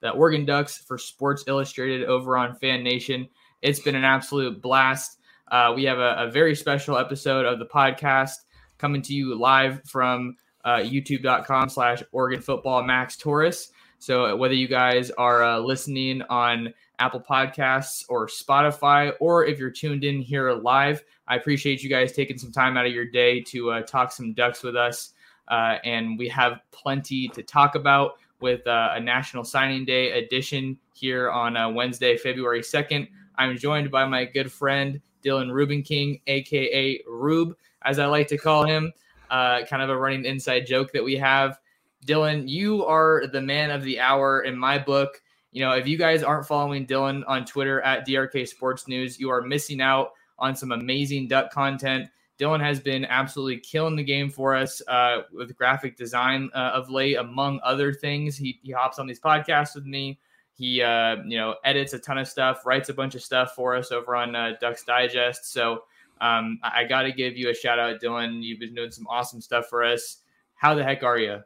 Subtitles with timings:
[0.00, 3.28] the Oregon Ducks for Sports Illustrated over on Fan Nation.
[3.62, 5.18] It's been an absolute blast.
[5.50, 8.34] Uh, we have a, a, very special episode of the podcast
[8.78, 13.72] coming to you live from uh, youtube.com slash Oregon Football Max Torres.
[13.98, 19.70] So whether you guys are uh, listening on Apple Podcasts or Spotify, or if you're
[19.70, 23.40] tuned in here live, I appreciate you guys taking some time out of your day
[23.42, 25.12] to uh, talk some Ducks with us.
[25.48, 30.78] Uh, and we have plenty to talk about with uh, a National Signing Day edition
[30.94, 33.08] here on uh, Wednesday, February 2nd.
[33.36, 38.38] I'm joined by my good friend, Dylan Rubin King, aka Rube, as I like to
[38.38, 38.92] call him.
[39.30, 41.58] Uh, kind of a running inside joke that we have.
[42.06, 45.22] Dylan, you are the man of the hour in my book.
[45.52, 49.30] You know, if you guys aren't following Dylan on Twitter at DRK Sports News, you
[49.30, 52.08] are missing out on some amazing duck content.
[52.40, 56.88] Dylan has been absolutely killing the game for us uh, with graphic design uh, of
[56.88, 58.36] late, among other things.
[58.36, 60.18] He, he hops on these podcasts with me.
[60.54, 63.76] He uh, you know edits a ton of stuff, writes a bunch of stuff for
[63.76, 65.52] us over on uh, Ducks Digest.
[65.52, 65.84] So
[66.20, 68.42] um, I, I got to give you a shout out, Dylan.
[68.42, 70.18] You've been doing some awesome stuff for us.
[70.54, 71.40] How the heck are you?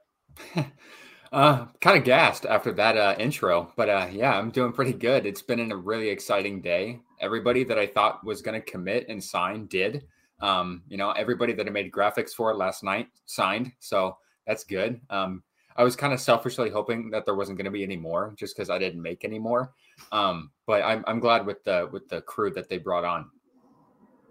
[1.32, 5.26] uh, kind of gassed after that uh, intro, but uh, yeah, I'm doing pretty good.
[5.26, 7.00] It's been a really exciting day.
[7.20, 10.04] Everybody that I thought was going to commit and sign did.
[10.40, 15.00] Um, you know, everybody that I made graphics for last night signed, so that's good.
[15.10, 15.42] Um,
[15.76, 18.56] I was kind of selfishly hoping that there wasn't going to be any more, just
[18.56, 19.72] because I didn't make any more.
[20.12, 23.30] Um, but I'm I'm glad with the with the crew that they brought on.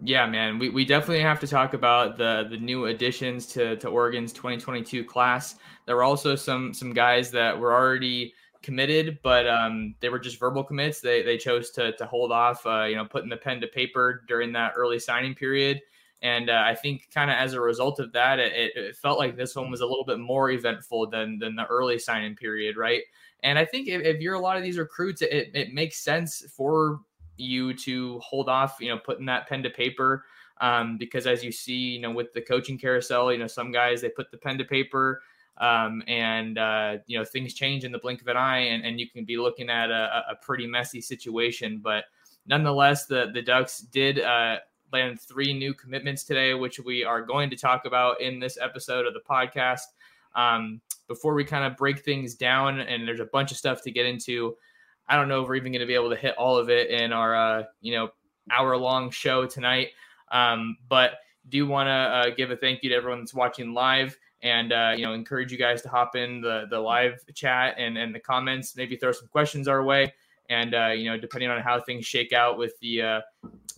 [0.02, 3.88] Yeah, man, we, we definitely have to talk about the the new additions to to
[3.88, 5.56] Oregon's 2022 class.
[5.86, 10.38] There were also some some guys that were already committed, but um, they were just
[10.38, 11.00] verbal commits.
[11.00, 14.24] They they chose to to hold off, uh, you know, putting the pen to paper
[14.26, 15.80] during that early signing period.
[16.22, 19.36] And uh, I think kind of as a result of that, it, it, felt like
[19.36, 23.02] this one was a little bit more eventful than than the early signing period, right?
[23.42, 26.42] And I think if, if you're a lot of these recruits, it, it makes sense
[26.56, 27.00] for
[27.36, 30.24] you to hold off, you know, putting that pen to paper.
[30.60, 34.00] Um, because as you see, you know, with the coaching carousel, you know, some guys
[34.00, 35.20] they put the pen to paper
[35.58, 38.98] um, and uh, you know things change in the blink of an eye, and, and
[38.98, 41.80] you can be looking at a, a pretty messy situation.
[41.82, 42.04] But
[42.46, 44.58] nonetheless, the the Ducks did uh,
[44.92, 49.06] land three new commitments today, which we are going to talk about in this episode
[49.06, 49.82] of the podcast.
[50.34, 53.90] Um, before we kind of break things down, and there's a bunch of stuff to
[53.90, 54.56] get into.
[55.08, 56.90] I don't know if we're even going to be able to hit all of it
[56.90, 58.10] in our uh, you know
[58.50, 59.88] hour long show tonight.
[60.32, 61.18] Um, but
[61.48, 64.92] do want to uh, give a thank you to everyone that's watching live and uh,
[64.96, 68.20] you know encourage you guys to hop in the the live chat and and the
[68.20, 70.12] comments maybe throw some questions our way
[70.48, 73.20] and uh, you know depending on how things shake out with the uh,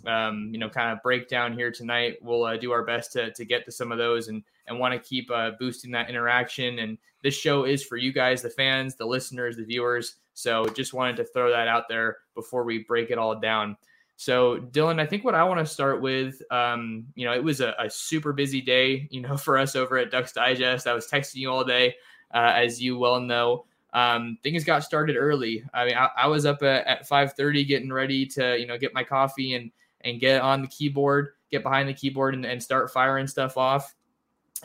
[0.07, 2.19] um, you know kind of breakdown here tonight.
[2.23, 4.95] We'll uh, do our best to, to get to some of those and and want
[4.95, 6.79] to keep uh, boosting that interaction.
[6.81, 10.17] And this show is for you guys the fans the listeners the viewers.
[10.35, 13.77] So just wanted to throw that out there before we break it all down.
[14.19, 17.61] So dylan i think what i want to start with um, you know it was
[17.61, 20.87] a, a, super busy day you know for us over at ducks digest.
[20.87, 21.97] I was texting you all day
[22.35, 23.67] uh, as you well know.
[23.93, 25.65] Um, things got started early.
[25.73, 28.93] I mean, I, I was up at, at 5:30 getting ready to, you know, get
[28.93, 29.71] my coffee and
[30.07, 33.95] and get on the keyboard, get behind the keyboard, and, and start firing stuff off.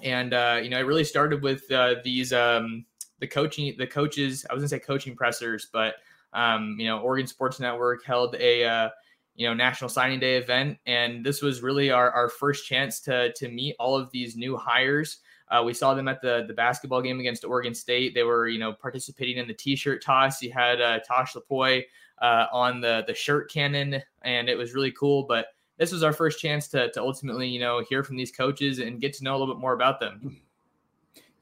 [0.04, 2.86] And uh, you know, it really started with uh, these um,
[3.20, 4.46] the coaching, the coaches.
[4.50, 5.96] I was gonna say coaching pressers, but
[6.34, 8.90] um, you know, Oregon Sports Network held a uh,
[9.36, 13.34] you know National Signing Day event, and this was really our, our first chance to
[13.34, 15.18] to meet all of these new hires.
[15.50, 18.14] Uh, we saw them at the the basketball game against Oregon State.
[18.14, 20.42] They were you know participating in the T-shirt toss.
[20.42, 21.84] You had uh, Tosh Lupoi
[22.22, 25.24] uh, on the the shirt cannon, and it was really cool.
[25.24, 25.48] But
[25.78, 29.02] this was our first chance to to ultimately you know hear from these coaches and
[29.02, 30.42] get to know a little bit more about them.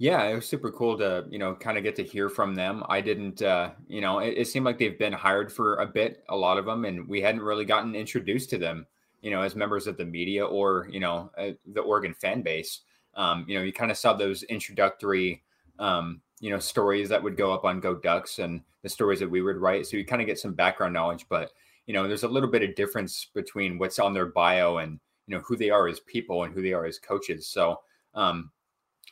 [0.02, 2.84] Yeah, it was super cool to, you know, kind of get to hear from them.
[2.88, 6.24] I didn't, uh, you know, it, it, seemed like they've been hired for a bit,
[6.30, 8.88] a lot of them, and we hadn't really gotten introduced to them,
[9.22, 12.80] you know, as members of the media or, you know, uh, the Oregon fan base.
[13.16, 15.44] Um, you know, you kind of saw those introductory,
[15.80, 19.30] um, you know, stories that would go up on Go Ducks and the stories that
[19.30, 19.86] we would write.
[19.86, 21.52] So you kind of get some background knowledge, but,
[21.86, 25.36] you know, there's a little bit of difference between what's on their bio and, you
[25.36, 27.48] know, who they are as people and who they are as coaches.
[27.48, 27.80] So,
[28.14, 28.52] um,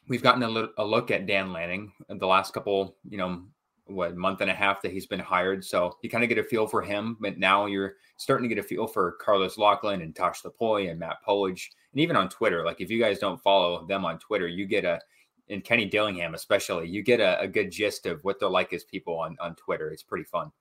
[0.08, 3.44] we've gotten a, a look at Dan Lanning the last couple, you know,
[3.86, 5.64] what month and a half that he's been hired.
[5.64, 8.64] So you kind of get a feel for him, but now you're starting to get
[8.64, 12.66] a feel for Carlos Locklyn and Tosh Lupoi and Matt Powledge, and even on Twitter.
[12.66, 15.00] Like if you guys don't follow them on Twitter, you get a
[15.50, 18.84] and Kenny Dillingham especially, you get a, a good gist of what they're like as
[18.84, 19.90] people on on Twitter.
[19.90, 20.52] It's pretty fun.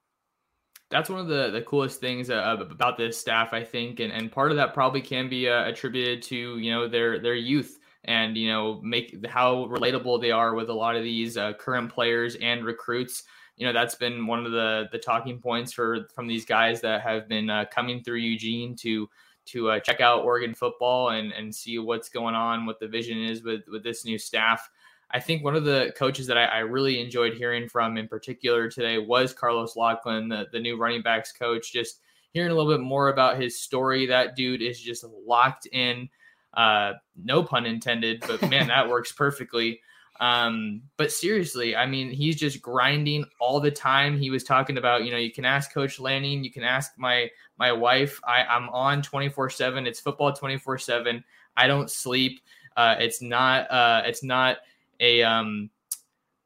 [0.88, 4.30] That's one of the, the coolest things uh, about this staff, I think, and, and
[4.30, 8.36] part of that probably can be uh, attributed to you know their their youth and
[8.36, 12.36] you know make how relatable they are with a lot of these uh, current players
[12.36, 13.24] and recruits
[13.56, 17.00] you know that's been one of the the talking points for from these guys that
[17.02, 19.08] have been uh, coming through Eugene to
[19.46, 23.19] to uh, check out Oregon football and and see what's going on, what the vision
[23.19, 24.69] is with with this new staff.
[25.10, 28.69] I think one of the coaches that I, I really enjoyed hearing from in particular
[28.69, 31.72] today was Carlos Locklyn, the, the new running backs coach.
[31.72, 32.00] Just
[32.32, 34.06] hearing a little bit more about his story.
[34.06, 36.08] That dude is just locked in
[36.54, 39.81] uh, no pun intended, but man, that works perfectly.
[40.20, 44.18] Um, but seriously, I mean, he's just grinding all the time.
[44.18, 47.30] He was talking about, you know, you can ask Coach Lanning, you can ask my
[47.58, 48.20] my wife.
[48.26, 49.86] I, I'm on 24 seven.
[49.86, 51.24] It's football 24 seven.
[51.56, 52.40] I don't sleep.
[52.76, 53.70] Uh, it's not.
[53.70, 54.58] Uh, it's not
[55.00, 55.70] a um.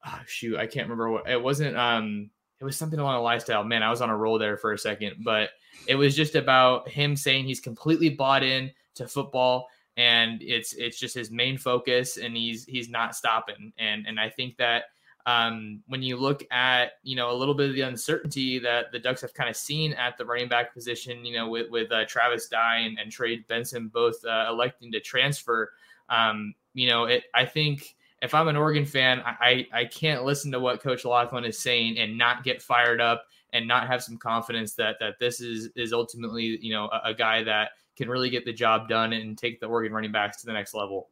[0.06, 1.76] Oh, shoot, I can't remember what it wasn't.
[1.76, 3.64] Um, it was something along a lifestyle.
[3.64, 5.50] Man, I was on a roll there for a second, but
[5.86, 9.68] it was just about him saying he's completely bought in to football
[10.00, 13.70] and it's it's just his main focus and he's he's not stopping.
[13.78, 14.84] And and I think that
[15.26, 18.98] um, when you look at you know a little bit of the uncertainty that the
[18.98, 22.06] Ducks have kind of seen at the running back position, you know, with with uh,
[22.06, 25.70] Travis Dye and, and Trey Benson both uh, electing to transfer,
[26.08, 30.50] um, you know, it I think if I'm an Oregon fan, I I can't listen
[30.52, 34.16] to what Coach Locklyn is saying and not get fired up and not have some
[34.16, 38.30] confidence that that this is is ultimately you know a, a guy that can really
[38.30, 41.08] get the job done and take the Oregon running backs to the next level.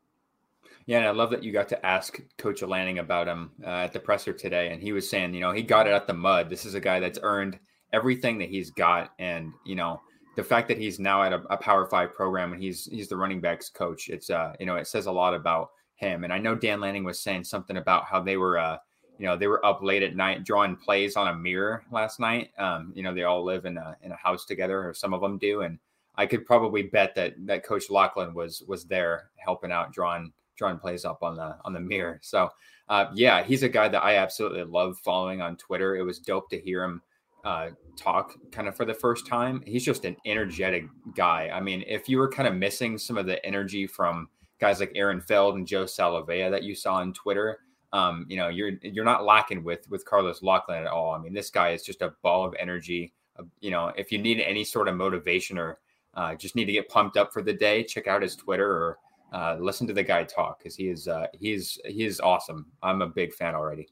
[0.87, 3.93] Yeah, and I love that you got to ask Coach Lanning about him uh, at
[3.93, 6.49] the presser today, and he was saying, you know, he got it at the mud.
[6.49, 7.59] This is a guy that's earned
[7.93, 10.01] everything that he's got, and you know,
[10.37, 13.19] the fact that he's now at a, a Power Five program and he's he's the
[13.19, 16.25] running backs coach, it's uh, you know, it says a lot about him.
[16.25, 18.79] And I know Dan Lanning was saying something about how they were, uh,
[19.19, 22.53] you know, they were up late at night drawing plays on a mirror last night.
[22.57, 25.21] Um, you know, they all live in a in a house together, or some of
[25.21, 25.79] them do, and
[26.19, 30.79] I could probably bet that that Coach Locklyn was was there helping out, drawing drawing
[30.79, 32.19] plays up on the on the mirror.
[32.23, 32.51] So
[32.89, 35.97] uh, yeah, he's a guy that I absolutely love following on Twitter.
[35.97, 37.03] It was dope to hear him
[37.45, 39.63] uh, talk kind of for the first time.
[39.65, 41.51] He's just an energetic guy.
[41.53, 44.29] I mean, if you were kind of missing some of the energy from
[44.59, 47.61] guys like Aaron Feld and Joe Salavea that you saw on Twitter,
[47.93, 51.15] um, you know, you're you're not lacking with with Carlos Locklyn at all.
[51.15, 53.13] I mean, this guy is just a ball of energy.
[53.39, 55.79] Uh, you know, if you need any sort of motivation or
[56.15, 57.85] uh, just need to get pumped up for the day.
[57.85, 58.99] Check out his Twitter or
[59.33, 62.67] uh, listen to the guy talk because he is uh, he's he is awesome.
[62.83, 63.89] I'm a big fan already.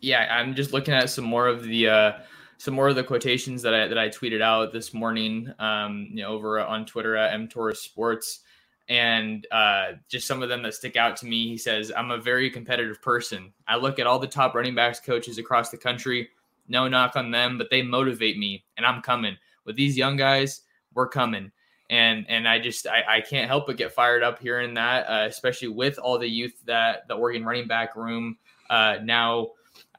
[0.00, 2.12] Yeah, I'm just looking at some more of the uh,
[2.58, 5.52] some more of the quotations that I that I tweeted out this morning.
[5.58, 8.40] Um, you know, over on Twitter at mtorres sports.
[8.86, 11.48] And uh, just some of them that stick out to me.
[11.48, 13.50] He says, I'm a very competitive person.
[13.66, 16.28] I look at all the top running backs coaches across the country.
[16.68, 19.38] No knock on them, but they motivate me, and I'm coming.
[19.64, 20.60] With these young guys,
[20.94, 21.50] we're coming.
[21.90, 25.26] And and I just I, I can't help but get fired up hearing that, uh,
[25.28, 28.38] especially with all the youth that the Oregon running back room
[28.70, 29.48] uh, now.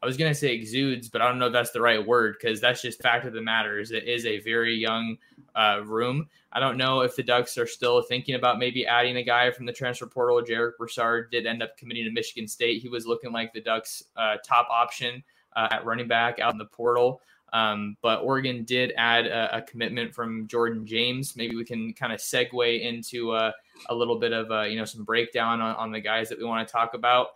[0.02, 2.60] I was gonna say exudes, but I don't know if that's the right word because
[2.60, 5.18] that's just fact of the matter is it is a very young
[5.56, 6.28] uh, room.
[6.52, 9.66] I don't know if the Ducks are still thinking about maybe adding a guy from
[9.66, 10.42] the transfer portal.
[10.42, 12.82] Jarek Broussard did end up committing to Michigan State.
[12.82, 15.24] He was looking like the Ducks' uh, top option
[15.56, 17.22] uh, at running back out in the portal.
[17.56, 21.38] Um, but Oregon did add a, a, commitment from Jordan James.
[21.38, 23.54] Maybe we can kind of segue into a,
[23.88, 26.44] a little bit of a, you know some breakdown on, on the guys that we
[26.44, 27.28] want to talk about.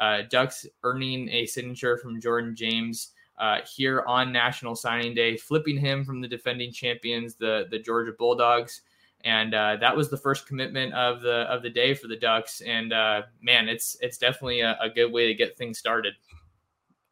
[0.00, 3.12] Uh, Ducks earning a signature from Jordan James.
[3.38, 8.12] uh, here on National Signing Day, flipping him from the defending champions, the the Georgia
[8.18, 8.82] Bulldogs,
[9.22, 12.62] and uh, that was the first commitment of the of the day for the Ducks.
[12.62, 16.14] And uh, man, it's it's definitely a, a, good way to get things started.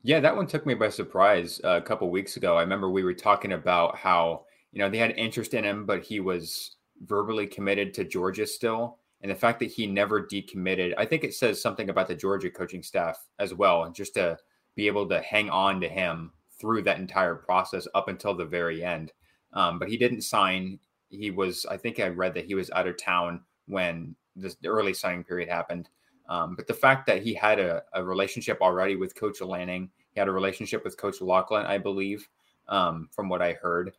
[0.06, 2.56] Yeah, that one took me by surprise uh, a couple weeks ago.
[2.56, 6.04] I remember we were talking about how you know they had interest in him, but
[6.04, 8.98] he was verbally committed to Georgia still.
[9.22, 12.50] And the fact that he never decommitted, I think it says something about the Georgia
[12.50, 14.38] coaching staff as well, just to
[14.76, 18.84] be able to hang on to him through that entire process up until the very
[18.84, 19.10] end.
[19.54, 20.78] Um, but he didn't sign.
[21.08, 24.68] He was, I think I read that he was out of town when this, the
[24.68, 25.88] early signing period happened.
[26.28, 30.18] Um, but the fact that he had a, a, relationship already with Coach Lanning, he
[30.18, 32.28] had a relationship with Coach Locklyn, I believe,
[32.68, 33.92] um, from what I heard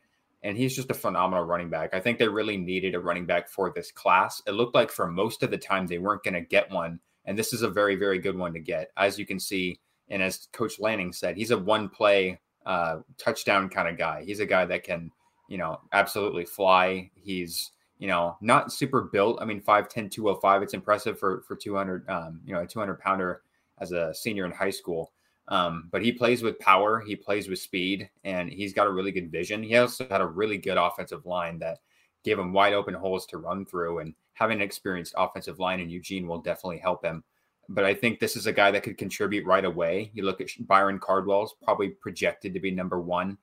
[0.43, 1.93] and he's just a phenomenal running back.
[1.93, 4.41] I think they really needed a running back for this class.
[4.45, 7.37] It looked like for most of the time they weren't going to get one, and
[7.37, 8.91] this is a very, very good one to get.
[8.97, 9.79] As you can see,
[10.09, 14.23] and as Coach Lanning said, he's a one play uh, touchdown kind of guy.
[14.23, 15.11] He's a guy that can,
[15.49, 17.09] you know, absolutely fly.
[17.15, 19.39] He's, you know, not super built.
[19.41, 20.61] I mean, 5'10, 205.
[20.61, 23.41] It's impressive for, for 200, um, you know, a 200 pounder
[23.79, 25.11] as a senior in high school.
[25.49, 29.11] Um, but he plays with power, he plays with speed, and he's got a really
[29.11, 29.63] good vision.
[29.63, 31.79] He also had a really good offensive line that
[32.23, 33.99] gave him wide open holes to run through.
[33.99, 37.23] And having an experienced offensive line in Eugene will definitely help him.
[37.69, 40.11] But I think this is a guy that could contribute right away.
[40.13, 43.37] You look at Byron Cardwell's probably projected to be number one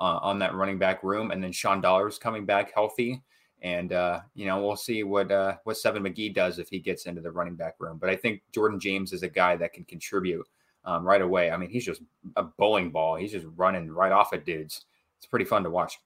[0.00, 3.22] uh, on that running back room, and then Sean Dollar's coming back healthy.
[3.64, 7.06] And uh, you know we'll see what uh, what Seven McGee does if he gets
[7.06, 7.98] into the running back room.
[7.98, 10.46] But I think Jordan James is a guy that can contribute
[10.84, 11.50] um, right away.
[11.50, 12.02] I mean, he's just
[12.36, 13.16] a bowling ball.
[13.16, 14.84] He's just running right off at dudes.
[15.16, 15.98] It's pretty fun to watch.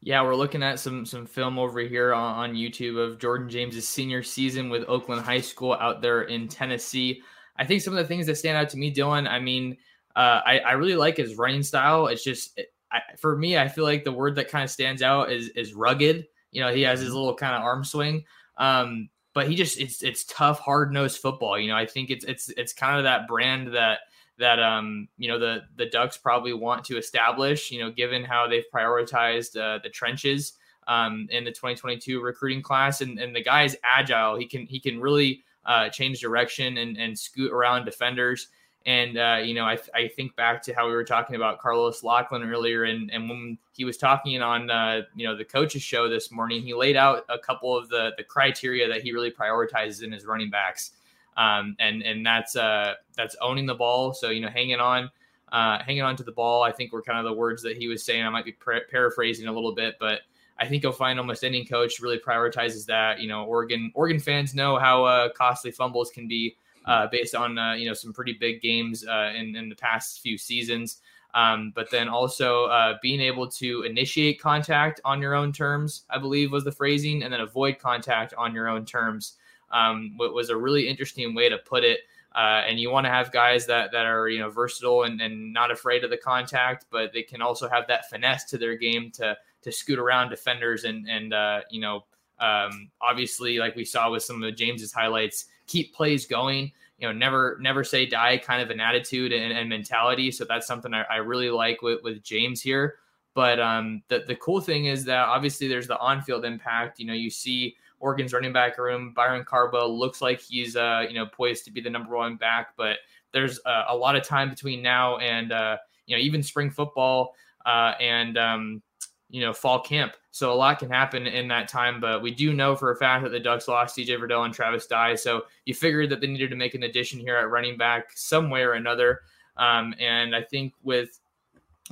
[0.00, 3.88] Yeah, we're looking at some some film over here on, on YouTube of Jordan James's
[3.88, 7.22] senior season with Oakland High School out there in Tennessee.
[7.56, 9.28] I think some of the things that stand out to me, Dylan.
[9.28, 9.76] I mean,
[10.14, 12.06] uh, I, I really like his running style.
[12.06, 12.60] It's just
[12.92, 15.74] I, for me, I feel like the word that kind of stands out is is
[15.74, 16.26] rugged.
[16.50, 18.24] You know, he has his little kind of arm swing.
[18.56, 21.58] Um, but he just it's it's tough, hard nosed football.
[21.58, 24.00] You know, I think it's it's it's kind of that brand that
[24.38, 27.70] that um you know the the Ducks probably want to establish.
[27.70, 30.54] You know, given how they've prioritized uh, the trenches
[30.88, 34.36] um, in the 2022 recruiting class, and and the guy is agile.
[34.36, 38.48] He can he can really uh, change direction and and scoot around defenders.
[38.88, 42.02] And uh, you know, I, I think back to how we were talking about Carlos
[42.02, 46.08] Locklyn earlier, and and when he was talking on uh, you know the coaches show
[46.08, 50.02] this morning, he laid out a couple of the the criteria that he really prioritizes
[50.02, 50.92] in his running backs,
[51.36, 54.14] um, and and that's uh, that's owning the ball.
[54.14, 55.10] So you know, hanging on,
[55.52, 56.62] uh, hanging on to the ball.
[56.62, 58.24] I think were kind of the words that he was saying.
[58.24, 60.22] I might be par- paraphrasing a little bit, but
[60.58, 63.20] I think you'll find almost any coach really prioritizes that.
[63.20, 66.56] You know, Oregon Oregon fans know how uh, costly fumbles can be
[66.88, 70.20] uh, based on uh, you know some pretty big games uh, in in the past
[70.20, 71.00] few seasons.
[71.34, 76.18] Um, but then also uh, being able to initiate contact on your own terms, I
[76.18, 79.36] believe was the phrasing, and then avoid contact on your own terms
[79.70, 82.00] um, was a really interesting way to put it.
[82.34, 85.52] Uh, and you want to have guys that that are you know versatile and, and
[85.52, 89.10] not afraid of the contact, but they can also have that finesse to their game
[89.10, 92.04] to to scoot around defenders and and uh, you know
[92.38, 96.72] um, obviously like we saw with some of James's highlights, keep plays going.
[96.98, 100.32] You know, never never say die kind of an attitude and, and mentality.
[100.32, 102.96] So that's something I, I, really like with, with James here.
[103.34, 106.98] But um, the the cool thing is that obviously there's the on field impact.
[106.98, 109.12] You know, you see Oregon's running back room.
[109.14, 112.74] Byron Cardwell looks like he's uh, you know poised to be the number one back,
[112.76, 112.96] but
[113.32, 117.36] there's uh, a lot of time between now and uh, you know even spring football
[117.64, 118.82] uh, and um,
[119.30, 120.12] you know, fall camp.
[120.38, 123.24] So a lot can happen in that time, but we do know for a fact
[123.24, 125.16] that the Ducks lost CJ Verdell and Travis Dye.
[125.16, 128.48] So you figured that they needed to make an addition here at running back some
[128.48, 129.22] way or another.
[129.56, 131.18] Um, and I think with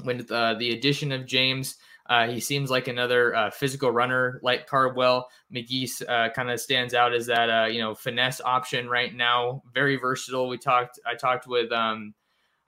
[0.05, 1.75] when uh, the addition of James,
[2.09, 5.29] uh, he seems like another uh, physical runner like Cardwell.
[5.53, 9.61] McGee uh, kind of stands out as that uh, you know finesse option right now.
[9.75, 10.49] Very versatile.
[10.49, 11.01] We talked.
[11.05, 12.15] I talked with um,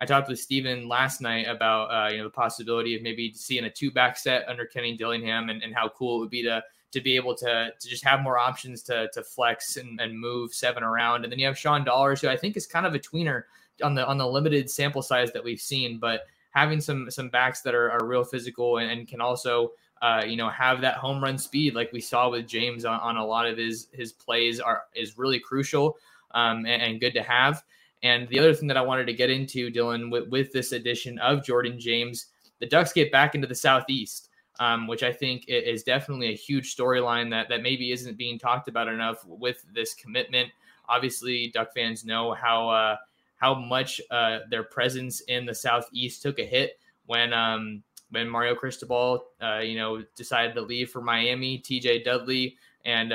[0.01, 3.65] I talked with Steven last night about uh, you know the possibility of maybe seeing
[3.65, 6.63] a two back set under Kenny Dillingham and, and how cool it would be to
[6.91, 10.55] to be able to to just have more options to to flex and, and move
[10.55, 11.25] seven around.
[11.25, 13.45] And then you have Sean Dollars, who I think is kind of a tweener
[13.83, 17.61] on the on the limited sample size that we've seen, but having some some backs
[17.63, 21.23] that are, are real physical and, and can also uh, you know have that home
[21.23, 24.61] run speed like we saw with James on, on a lot of his his plays
[24.61, 25.97] are is really crucial
[26.33, 27.65] um, and, and good to have.
[28.03, 31.19] And the other thing that I wanted to get into, Dylan, with, with this addition
[31.19, 32.27] of Jordan James,
[32.61, 34.29] the Ducks get back into the Southeast,
[34.61, 38.69] um, which I think is definitely a huge storyline that, that maybe isn't being talked
[38.69, 40.51] about enough with this commitment.
[40.89, 42.97] Obviously, Duck fans know how uh,
[43.37, 48.55] how much uh, their presence in the Southeast took a hit when um, when Mario
[48.55, 51.59] Cristobal, uh, you know, decided to leave for Miami.
[51.59, 53.13] TJ Dudley and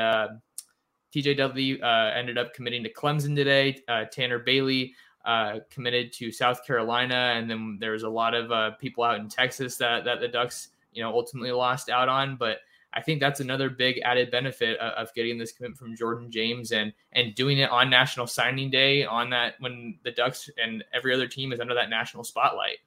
[1.14, 3.84] TJ Dudley uh, ended up committing to Clemson today.
[3.88, 8.72] Uh, Tanner Bailey uh, committed to South Carolina, and then there's a lot of uh,
[8.72, 12.36] people out in Texas that that the Ducks, you know, ultimately lost out on.
[12.36, 12.60] But
[12.94, 16.72] I think that's another big added benefit of, of getting this commitment from Jordan James
[16.72, 21.14] and and doing it on National Signing Day on that when the Ducks and every
[21.14, 22.80] other team is under that national spotlight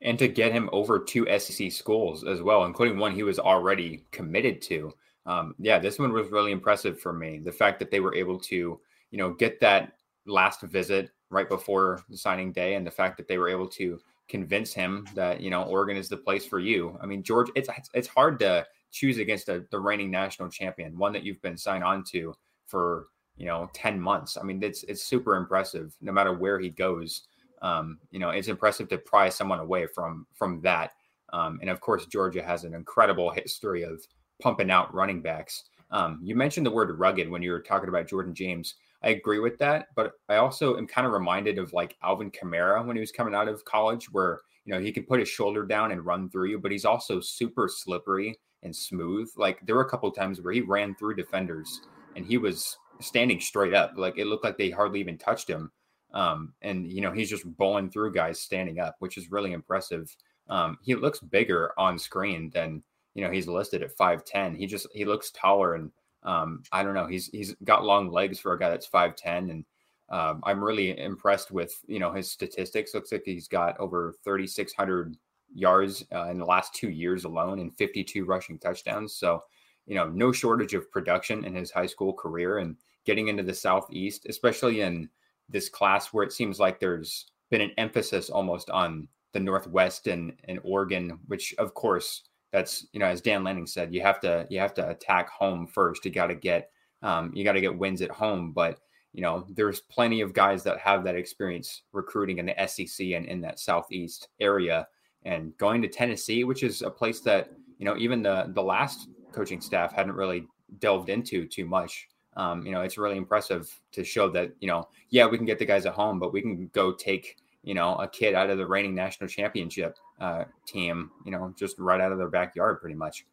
[0.00, 4.04] and to get him over two SEC schools as well, including one he was already
[4.10, 4.92] committed to.
[5.28, 7.38] Um, yeah, this one was really impressive for me.
[7.38, 8.80] The fact that they were able to,
[9.10, 9.92] you know, get that
[10.26, 14.00] last visit right before the signing day, and the fact that they were able to
[14.28, 16.98] convince him that you know Oregon is the place for you.
[17.02, 21.12] I mean, George, it's it's hard to choose against a, the reigning national champion, one
[21.12, 22.34] that you've been signed on to
[22.66, 24.36] for you know 10 months.
[24.36, 27.28] I mean, it's it's super impressive no matter where he goes
[27.62, 30.92] um, you know, it's impressive to pry someone away from from that.
[31.32, 34.06] Um, and of course, Georgia has an incredible history of
[34.40, 35.64] pumping out running backs.
[35.90, 38.74] Um, you mentioned the word rugged when you were talking about Jordan James.
[39.02, 42.84] I agree with that, but I also am kind of reminded of like Alvin Kamara
[42.84, 45.64] when he was coming out of college, where you know he can put his shoulder
[45.64, 49.30] down and run through you, but he's also super slippery and smooth.
[49.36, 51.80] Like there were a couple times where he ran through defenders
[52.16, 55.70] and he was standing straight up, like it looked like they hardly even touched him.
[56.12, 60.14] Um, and you know, he's just bowling through guys standing up, which is really impressive.
[60.48, 62.82] Um, he looks bigger on screen than
[63.14, 64.56] you know he's listed at 5'10.
[64.56, 65.90] He just he looks taller and
[66.22, 69.64] um, I don't know, he's he's got long legs for a guy that's 5'10 and
[70.10, 72.94] um, I'm really impressed with you know his statistics.
[72.94, 75.16] Looks like he's got over 3,600
[75.54, 79.14] yards uh, in the last two years alone and 52 rushing touchdowns.
[79.14, 79.42] So
[79.86, 83.54] you know no shortage of production in his high school career and getting into the
[83.54, 85.08] southeast, especially in
[85.48, 90.34] this class where it seems like there's been an emphasis almost on the Northwest and,
[90.44, 94.46] and Oregon, which of course that's you know as Dan Lanning said, you have to
[94.50, 96.04] you have to attack home first.
[96.04, 96.70] You got to get
[97.02, 98.78] um, you got to get wins at home, but
[99.12, 103.26] you know there's plenty of guys that have that experience recruiting in the SEC and
[103.26, 104.86] in that Southeast area,
[105.24, 109.08] and going to Tennessee, which is a place that you know even the the last
[109.32, 110.46] coaching staff hadn't really
[110.78, 112.08] delved into too much.
[112.36, 115.58] Um, you know, it's really impressive to show that, you know, yeah, we can get
[115.58, 118.58] the guys at home, but we can go take, you know, a kid out of
[118.58, 122.96] the reigning national championship uh, team, you know, just right out of their backyard pretty
[122.96, 123.24] much.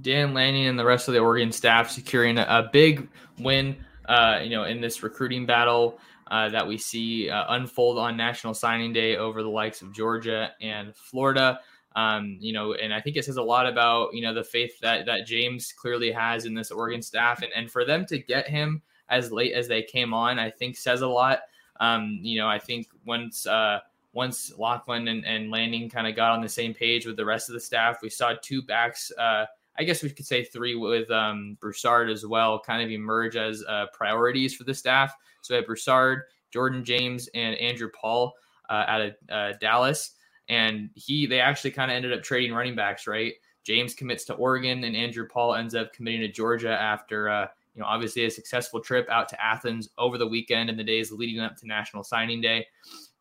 [0.00, 4.50] Dan Lanning and the rest of the Oregon staff securing a, big win, uh, you
[4.50, 5.98] know, in this recruiting battle
[6.30, 10.50] uh, that we see uh, unfold on National Signing Day over the likes of Georgia
[10.60, 11.60] and Florida.
[11.96, 14.80] Um, you know, and I think it says a lot about you know the faith
[14.80, 18.48] that that James clearly has in this Oregon staff, and and for them to get
[18.48, 21.40] him as late as they came on, I think says a lot.
[21.78, 23.78] Um, you know, I think once uh,
[24.14, 27.48] once Locklyn and, and Lanning kind of got on the same page with the rest
[27.48, 29.12] of the staff, we saw two backs.
[29.18, 29.46] Uh,
[29.76, 33.64] I guess we could say three with um, Broussard as well, kind of emerge as
[33.68, 35.12] uh, priorities for the staff.
[35.42, 36.22] So we had Broussard,
[36.52, 38.34] Jordan James, and Andrew Paul
[38.70, 40.12] uh, out of uh, Dallas
[40.48, 43.34] and he they actually kind of ended up trading running backs, right?
[43.64, 47.80] James commits to Oregon, and Andrew Paul ends up committing to Georgia after uh, you
[47.80, 51.40] know obviously a successful trip out to Athens over the weekend and the days leading
[51.40, 52.66] up to National Signing Day.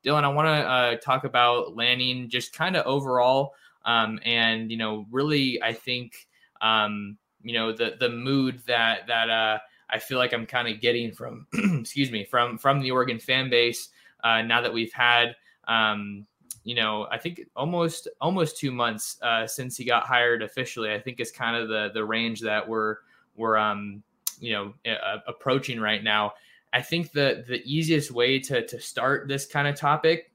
[0.06, 3.54] Dylan, I want to uh, talk about Lanning just kind of overall,
[3.86, 6.28] um, and you know really I think
[6.62, 10.82] um, you know the the mood that that uh, I feel like I'm kind of
[10.82, 13.90] getting from excuse me from from the Oregon fan base
[14.24, 15.36] uh, now that we've had
[15.68, 16.26] um,
[16.64, 20.94] you know, I think almost almost two months uh, since he got hired officially.
[20.94, 22.98] I think is kind of the the range that we're
[23.36, 24.02] we're um
[24.40, 26.34] you know uh, approaching right now.
[26.74, 30.32] I think the the easiest way to to start this kind of topic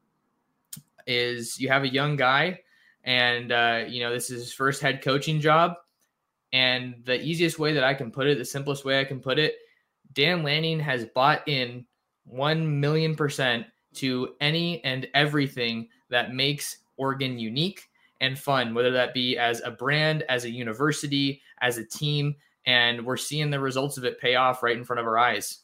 [1.07, 2.61] is you have a young guy,
[3.05, 5.75] and uh, you know this is his first head coaching job,
[6.53, 9.39] and the easiest way that I can put it, the simplest way I can put
[9.39, 9.57] it,
[10.13, 11.85] Dan Lanning has bought in
[12.25, 17.89] one million percent to any and everything that makes Oregon unique
[18.21, 22.35] and fun, whether that be as a brand, as a university, as a team.
[22.67, 25.61] And we're seeing the results of it pay off right in front of our eyes.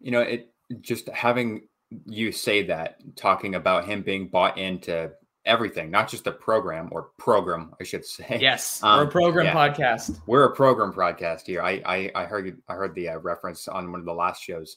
[0.00, 1.68] You know, it just having
[2.06, 5.10] you say that, talking about him being bought into
[5.44, 8.38] everything, not just a program or program, I should say.
[8.40, 10.20] Yes, um, we're a um, program yeah, podcast.
[10.26, 11.62] We're a program podcast here.
[11.62, 14.76] I I, I heard I heard the uh, reference on one of the last shows.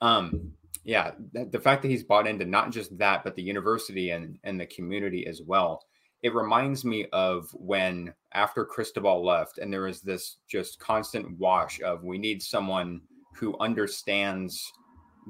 [0.00, 0.52] Um,
[0.84, 4.58] yeah, the fact that he's bought into not just that, but the university and and
[4.60, 5.82] the community as well.
[6.22, 11.80] It reminds me of when after Cristobal left, and there was this just constant wash
[11.82, 13.02] of we need someone
[13.36, 14.72] who understands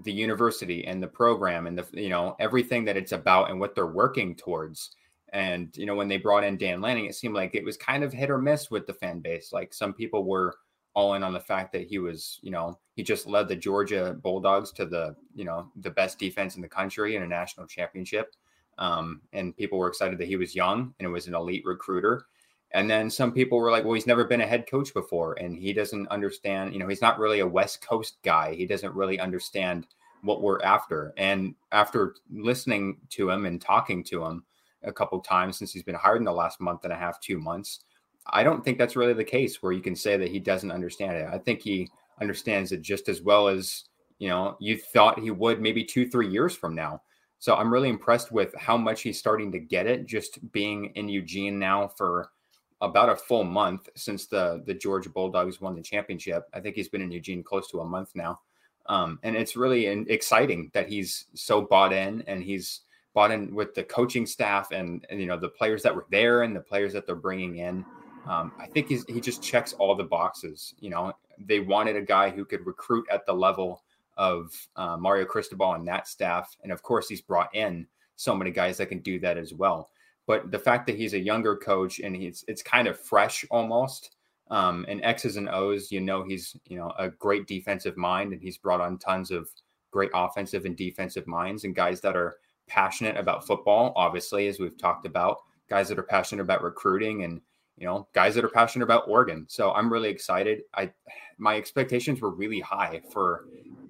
[0.05, 3.75] the university and the program and the you know everything that it's about and what
[3.75, 4.95] they're working towards.
[5.33, 8.05] And you know when they brought in Dan Lanning, it seemed like it was kind
[8.05, 9.53] of hit or miss with the fan base.
[9.53, 10.57] Like some people were
[10.97, 14.17] all in on the fact that he was, you know, he just led the Georgia
[14.23, 18.35] Bulldogs to the, you know, the best defense in the country in a national championship.
[18.79, 22.25] Um, and people were excited that he was young and it was an elite recruiter.
[22.73, 25.57] And then some people were like, well, he's never been a head coach before and
[25.57, 28.55] he doesn't understand, you know, he's not really a West Coast guy.
[28.55, 29.87] He doesn't really understand
[30.23, 31.15] what we're after.
[31.17, 34.45] And after listening to him and talking to him
[34.83, 37.39] a couple times since he's been hired in the last month and a half, two
[37.39, 37.85] months,
[38.29, 41.17] I don't think that's really the case where you can say that he doesn't understand
[41.17, 41.29] it.
[41.33, 41.89] I think he
[42.21, 43.85] understands it just as well as,
[44.19, 47.03] you know, you thought he would maybe two, three years from now.
[47.39, 51.09] So I'm really impressed with how much he's starting to get it just being in
[51.09, 52.31] Eugene now for
[52.81, 56.45] about a full month since the the Georgia Bulldogs won the championship.
[56.53, 58.41] I think he's been in Eugene close to a month now.
[58.89, 62.83] Um, and it's really exciting that he's so bought in and he's
[63.15, 66.43] bought in with the coaching staff and, and you know the players that were there
[66.43, 67.85] and the players that they're bringing in.
[68.27, 70.75] Um, I think he just checks all the boxes.
[70.81, 73.85] You know, they wanted a guy who could recruit at the level
[74.17, 77.87] of uh, Mario Cristobal and that staff, and of course, he's brought in
[78.17, 79.91] so many guys that can do that as well.
[80.27, 84.17] But the fact that he's a younger coach and he's it's kind of fresh almost,
[84.51, 88.43] um, and X's and O's, you know, he's you know a great defensive mind, and
[88.43, 89.49] he's brought on tons of
[89.91, 92.37] great offensive and defensive minds and guys that are
[92.67, 93.93] passionate about football.
[93.97, 95.39] Obviously, as we've talked about,
[95.71, 97.41] guys that are passionate about recruiting and
[97.77, 99.45] you know, guys that are passionate about Oregon.
[99.49, 100.63] So I'm really excited.
[100.75, 100.91] I
[101.39, 103.47] my expectations were really high for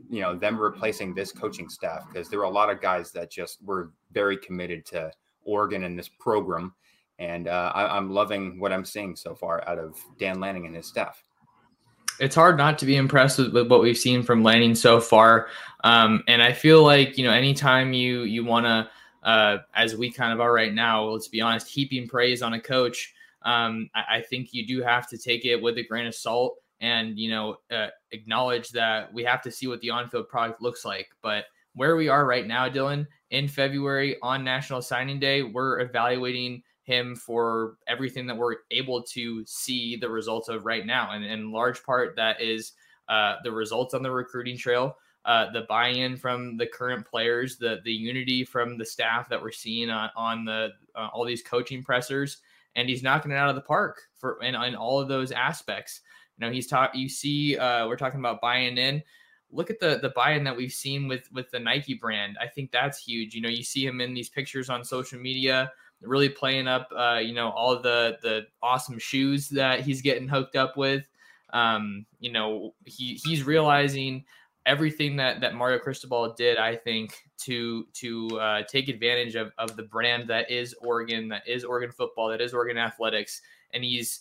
[0.09, 3.31] you know them replacing this coaching staff because there were a lot of guys that
[3.31, 5.11] just were very committed to
[5.47, 6.75] Oregon and this program,
[7.19, 10.77] and uh, I, I'm loving what I'm seeing so far out of Dan Lanning and
[10.77, 11.23] his staff
[12.19, 15.49] it's hard not to be impressed with, with, what we've seen from Lanning so far.
[15.85, 18.89] Um, and I feel like you know, anytime you you want to,
[19.29, 22.61] uh, as we kind of are right now, let's be honest, heaping praise on a
[22.61, 26.15] coach, um, I, I, think you do have to take it with a grain of
[26.15, 30.63] salt and you know uh, acknowledge that we have to see what the on-field product
[30.63, 31.09] looks like.
[31.23, 36.62] But where we are right now, Dylan, in February on National Signing Day, we're evaluating
[36.83, 41.51] him for everything that we're able to see the results of right now, and in
[41.51, 42.73] large part that is
[43.09, 44.97] uh, the results on the recruiting trail.
[45.25, 49.51] Uh, the buy-in from the current players, the the unity from the staff that we're
[49.51, 52.39] seeing on, on the uh, all these coaching pressers,
[52.77, 56.03] and he's knocking it out of the park for in, in all of those aspects.
[56.39, 56.95] You know, he's taught.
[56.95, 59.03] You see, uh, we're talking about buying in.
[59.57, 62.37] Look at the the buy-in that we've seen with with the Nike brand.
[62.40, 63.35] I think that's huge.
[63.35, 66.88] You know, you see him in these pictures on social media, really playing up.
[66.97, 71.09] Uh, you know, all the the awesome shoes that he's getting hooked up with.
[71.53, 74.25] Um, you know, he he's realizing
[74.66, 79.77] everything that that Mario Cristobal did, I think, to to uh, take advantage of of
[79.77, 83.40] the brand that is Oregon, that is Oregon football, that is Oregon athletics,
[83.73, 84.21] and he's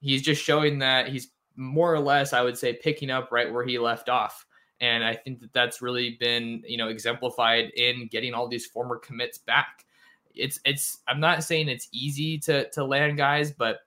[0.00, 3.64] he's just showing that he's more or less, I would say, picking up right where
[3.64, 4.44] he left off.
[4.80, 8.96] And I think that that's really been, you know, exemplified in getting all these former
[8.96, 9.86] commits back.
[10.34, 13.80] It's, it's, I'm not saying it's easy to, to land guys, but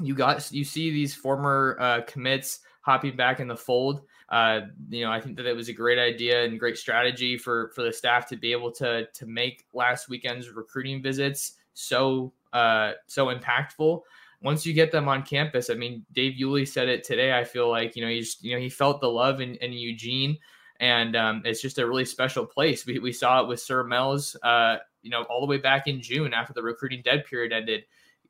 [0.00, 5.04] you got, you see these former uh, commits hopping back in the fold uh, you
[5.04, 7.92] know, I think that it was a great idea and great strategy for for the
[7.92, 14.02] staff to be able to to make last weekend's recruiting visits so uh, so impactful.
[14.42, 17.36] Once you get them on campus, I mean, Dave Iuli said it today.
[17.36, 20.36] I feel like you know he's you know he felt the love in, in Eugene,
[20.80, 22.86] and um, it's just a really special place.
[22.86, 26.00] We, we saw it with Sir Mel's, uh, you know, all the way back in
[26.00, 27.84] June after the recruiting dead period ended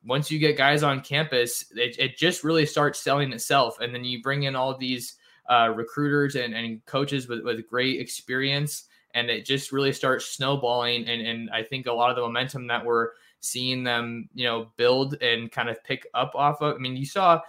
[0.06, 3.80] once you get guys on campus, it, it, just really starts selling itself.
[3.80, 5.16] And then you bring in all these
[5.50, 8.84] uh, recruiters and, and coaches with, with great experience.
[9.14, 11.08] And it just really starts snowballing.
[11.08, 13.10] And, and I think a lot of the momentum that we're
[13.46, 16.74] seeing them, you know, build and kind of pick up off of.
[16.74, 17.40] I mean, you saw,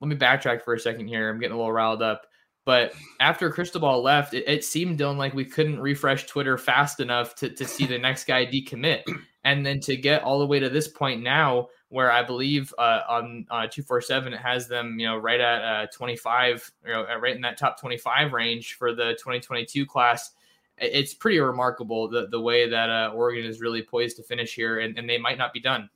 [0.00, 1.30] let me backtrack for a second here.
[1.30, 2.26] I'm getting a little riled up.
[2.64, 7.34] But after Cristobal left, it, it, seemed Dylan like we couldn't refresh Twitter fast enough
[7.36, 9.04] to, to see the next guy decommit.
[9.44, 13.00] And then to get all the way to this point now, where I believe uh,
[13.08, 17.34] on uh, 247 it has them, you know, right at uh, 25, you know, right
[17.34, 20.32] in that top 25 range for the 2022 class.
[20.80, 24.80] It's pretty remarkable the, the way that uh, Oregon is really poised to finish here,
[24.80, 25.88] and, and they might not be done.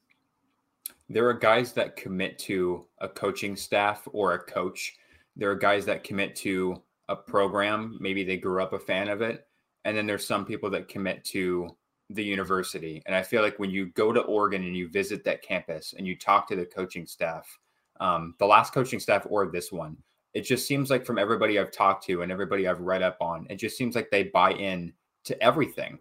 [1.08, 4.96] There are guys that commit to a coaching staff or a coach.
[5.36, 7.98] There are guys that commit to a program.
[8.00, 9.46] Maybe they grew up a fan of it.
[9.84, 11.76] And then there's some people that commit to
[12.08, 13.02] the university.
[13.06, 16.06] And I feel like when you go to Oregon and you visit that campus and
[16.06, 17.58] you talk to the coaching staff,
[18.00, 19.96] um, the last coaching staff or this one,
[20.34, 23.46] it just seems like from everybody I've talked to and everybody I've read up on,
[23.50, 24.92] it just seems like they buy in
[25.24, 25.98] to everything.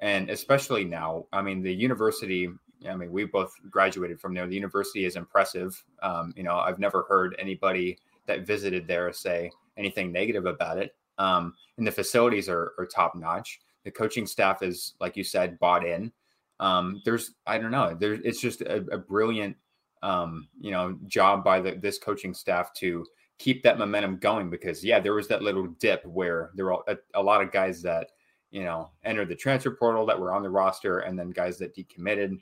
[0.00, 2.48] And especially now, I mean, the university,
[2.88, 4.46] I mean, we both graduated from there.
[4.46, 5.82] The university is impressive.
[6.02, 10.94] Um, you know, I've never heard anybody that visited there say anything negative about it.
[11.18, 13.60] Um, and the facilities are, are top notch.
[13.84, 16.12] The coaching staff is, like you said, bought in.
[16.60, 19.56] Um, there's, I don't know, there, it's just a, a brilliant,
[20.02, 23.06] um, you know, job by the, this coaching staff to
[23.38, 26.96] keep that momentum going because, yeah, there was that little dip where there were a,
[27.14, 28.10] a lot of guys that,
[28.50, 31.74] you know, entered the transfer portal that were on the roster and then guys that
[31.74, 32.38] decommitted.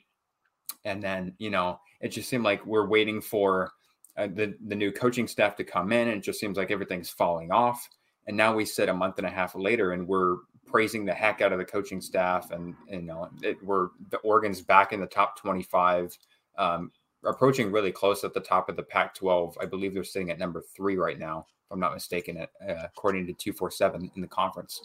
[0.85, 3.71] And then, you know, it just seemed like we're waiting for
[4.17, 7.09] uh, the, the new coaching staff to come in and it just seems like everything's
[7.09, 7.87] falling off.
[8.25, 11.41] And now we sit a month and a half later and we're praising the heck
[11.41, 12.51] out of the coaching staff.
[12.51, 16.17] And, you know, it, we're the Oregon's back in the top 25,
[16.57, 16.91] um,
[17.27, 19.57] approaching really close at the top of the Pac 12.
[19.61, 22.45] I believe they're sitting at number three right now, if I'm not mistaken, uh,
[22.83, 24.81] according to 247 in the conference.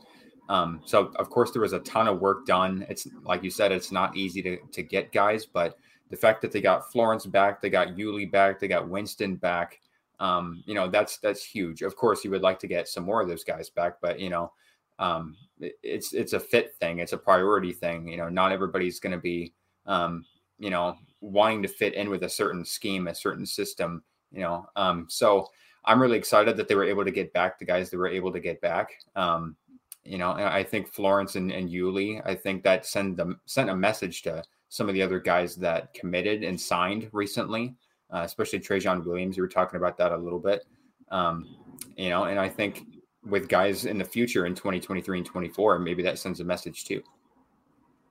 [0.49, 2.85] Um, so of course there was a ton of work done.
[2.89, 5.79] It's like you said, it's not easy to, to get guys, but
[6.11, 9.81] the fact that they got Florence back, they got Iuli back, they got Winston back,
[10.23, 11.83] um, you know, that's that's huge.
[11.83, 14.31] Of course, you would like to get some more of those guys back, but you
[14.31, 14.53] know,
[15.01, 18.07] um, it, it's it's a fit thing, it's a priority thing.
[18.07, 19.53] You know, not everybody's going to be,
[19.85, 20.25] um,
[20.61, 24.03] you know, wanting to fit in with a certain scheme, a certain system.
[24.31, 25.49] You know, um, so
[25.85, 28.33] I'm really excited that they were able to get back the guys that were able
[28.33, 28.93] to get back.
[29.17, 29.57] Um,
[30.05, 33.71] you know, and I think Florence and, and Iuli, I think that send them sent
[33.71, 37.75] a message to some of the other guys that committed and signed recently,
[38.11, 39.37] uh, especially Trejon Williams.
[39.37, 40.65] You were talking about that a little bit.
[41.11, 41.57] Um,
[41.97, 42.87] you know, and I think
[43.25, 47.03] with guys in the future in 2023 and 24, maybe that sends a message too.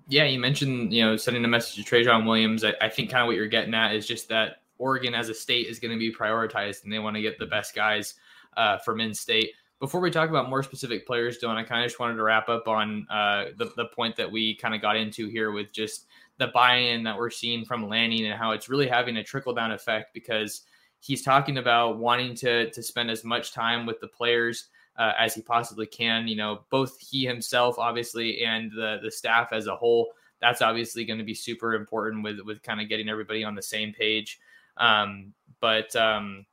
[0.08, 2.64] Yeah, you mentioned, you know, sending a message to Trejon Williams.
[2.64, 5.34] I, I think kind of what you're getting at is just that Oregon as a
[5.34, 8.16] state is going to be prioritized and they want to get the best guys
[8.58, 11.90] uh, from in state before we talk about more specific players, Dylan, I kind of
[11.90, 14.96] just wanted to wrap up on uh, the, the point that we kind of got
[14.96, 16.06] into here with just
[16.38, 20.14] the buy-in that we're seeing from Lanning and how it's really having a trickle-down effect
[20.14, 20.62] because
[21.00, 25.34] he's talking about wanting to to spend as much time with the players uh, as
[25.34, 26.28] he possibly can.
[26.28, 30.14] You know, both he himself, obviously, and the the staff as a whole.
[30.42, 33.62] That's obviously going to be super important with with kind of getting everybody on the
[33.62, 34.40] same page.
[34.78, 36.46] Um, but um,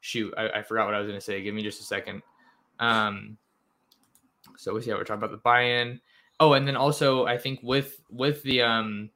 [0.00, 1.42] shoot, I, I forgot what I was going to say.
[1.42, 2.22] Give me just a second.
[2.78, 3.36] Um,
[4.56, 6.00] so we see how we're talking about the buy-in.
[6.40, 9.10] Oh, and then also I think with with the um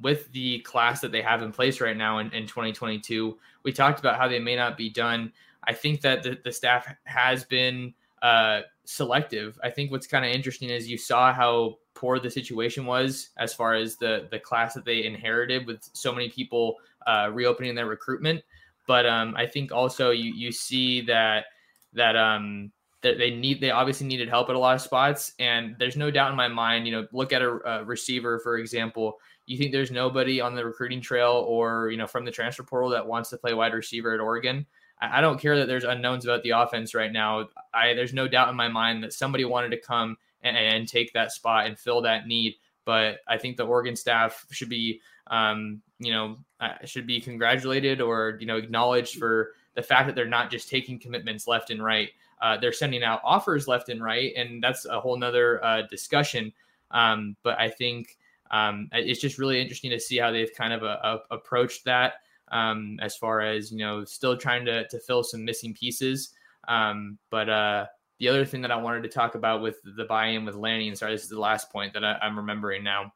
[0.00, 4.00] with the class that they have in place right now in, in 2022, we talked
[4.00, 5.32] about how they may not be done.
[5.64, 9.58] I think that the, the staff has been uh, selective.
[9.62, 13.52] I think what's kind of interesting is you saw how poor the situation was as
[13.52, 17.86] far as the the class that they inherited with so many people uh, reopening their
[17.86, 18.42] recruitment.
[18.86, 21.46] But um, I think also you you see that
[21.92, 25.74] that um, that they need they obviously needed help at a lot of spots and
[25.78, 29.18] there's no doubt in my mind you know look at a, a, receiver for example
[29.46, 32.90] you think there's nobody on the recruiting trail or you know from the transfer portal
[32.90, 34.66] that wants to play wide receiver at oregon
[35.00, 37.48] i, don't care that there's unknowns about the offense right now.
[37.74, 41.12] I there's no doubt in my mind that somebody wanted to come and, and take
[41.12, 42.54] that spot and fill that need.
[42.84, 48.00] But i think the oregon staff should be um, you know uh, should be congratulated
[48.00, 51.82] or you know acknowledged for the fact that they're not just taking commitments left and
[51.82, 52.10] right.
[52.42, 56.52] Uh, they're sending out offers left and right, and that's a whole nother uh, discussion.
[56.90, 58.16] Um, but I think
[58.50, 62.14] um, it's just really interesting to see how they've kind of uh, approached that
[62.50, 66.34] um, as far as you know, still trying to to fill some missing pieces.
[66.68, 67.86] Um, but uh,
[68.18, 71.12] the other thing that I wanted to talk about with the buy-in with Lanning, sorry,
[71.12, 73.12] this is the last point that I, I'm remembering now,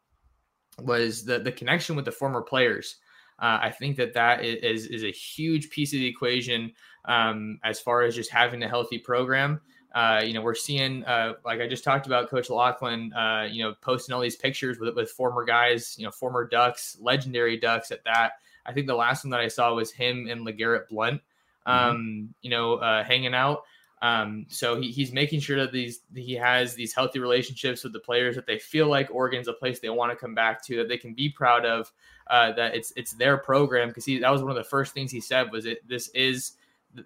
[0.78, 2.96] was the the connection with the former players.
[3.40, 6.72] Uh, I think that that is is a huge piece of the equation
[7.04, 9.60] um, as far as just having a healthy program.
[9.94, 13.62] Uh, you know, we're seeing, uh, like I just talked about, Coach Locklyn, uh, you
[13.62, 17.92] know, posting all these pictures with with former guys, you know, former Ducks, legendary Ducks
[17.92, 18.32] at that.
[18.66, 21.20] I think the last one that I saw was him and LeGarrette Blount,
[21.66, 21.70] mm-hmm.
[21.70, 22.26] um, mm-hmm.
[22.42, 23.64] you know, uh, hanging out.
[24.02, 28.00] Um, so he, he's making sure that these he has these healthy relationships with the
[28.00, 30.88] players that they feel like Oregon's a place they want to come back to, that
[30.88, 31.90] they can be proud of,
[32.28, 35.10] uh, that it's it's their program because he that was one of the first things
[35.10, 36.52] he said was it this is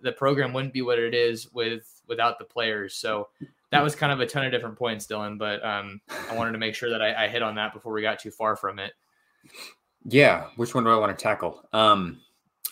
[0.02, 2.94] the program wouldn't be what it is with without the players.
[2.94, 3.28] So
[3.70, 5.38] that was kind of a ton of different points, Dylan.
[5.38, 8.02] But um, I wanted to make sure that I, I, hit on that before we
[8.02, 8.92] got too far from it.
[10.04, 11.62] Yeah, which one do I want to tackle?
[11.72, 12.20] Um,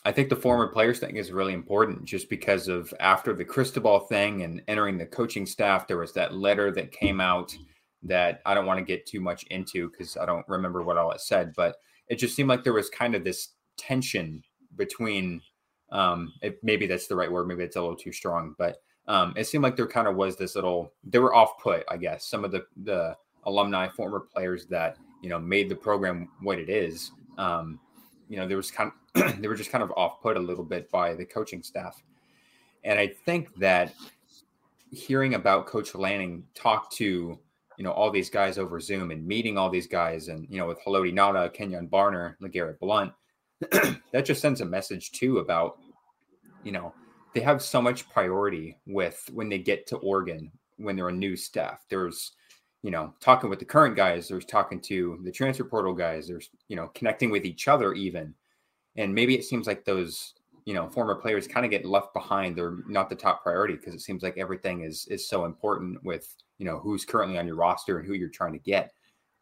[0.05, 4.01] I think the former players thing is really important, just because of after the Cristobal
[4.01, 7.55] thing and entering the coaching staff, there was that letter that came out
[8.03, 11.11] that I don't want to get too much into because I don't remember what all
[11.11, 11.77] it said, but
[12.09, 14.43] it just seemed like there was kind of this tension
[14.77, 15.43] between
[15.91, 17.47] Um, it, maybe that's the right word.
[17.49, 20.37] Maybe it's a little too strong, but um, it seemed like there kind of was
[20.37, 20.93] this little.
[21.05, 22.27] They were off put, I guess.
[22.27, 26.69] Some of the the alumni, former players that you know made the program what it
[26.69, 27.13] is.
[27.39, 27.81] Um,
[28.29, 30.65] you know, there was kind of they were just kind of off put a little
[30.65, 32.03] bit by the coaching staff,
[32.85, 33.95] and I think that
[34.91, 37.39] hearing about Coach Lanning talk to
[37.77, 40.67] you know all these guys over Zoom and meeting all these guys, and you know
[40.67, 43.13] with Haloti Ngata, Kenyon Barner, LeGarrette Blount,
[44.13, 45.79] that just sends a message too about
[46.65, 46.93] you know
[47.35, 51.37] they have so much priority with when they get to Oregon when they're a new
[51.37, 51.85] staff.
[51.89, 52.33] There's
[52.87, 54.29] you know talking with the current guys.
[54.29, 56.29] There's talking to the transfer portal guys.
[56.29, 58.33] There's you know connecting with each other even,
[58.95, 60.35] and maybe it seems like those
[60.67, 63.93] you know former players kind of get left behind they're not the top priority because
[63.93, 67.57] it seems like everything is is so important with you know who's currently on your
[67.57, 68.93] roster and who you're trying to get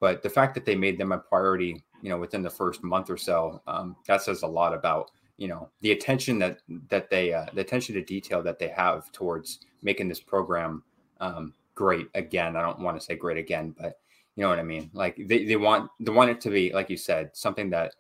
[0.01, 3.11] but the fact that they made them a priority you know within the first month
[3.11, 7.35] or so um, that says a lot about you know the attention that that they
[7.35, 10.83] uh, the attention to detail that they have towards making this program
[11.21, 13.99] um, great again i don't want to say great again but
[14.37, 16.91] you know what i mean like they, they want they want it to be like
[16.91, 17.95] you said something that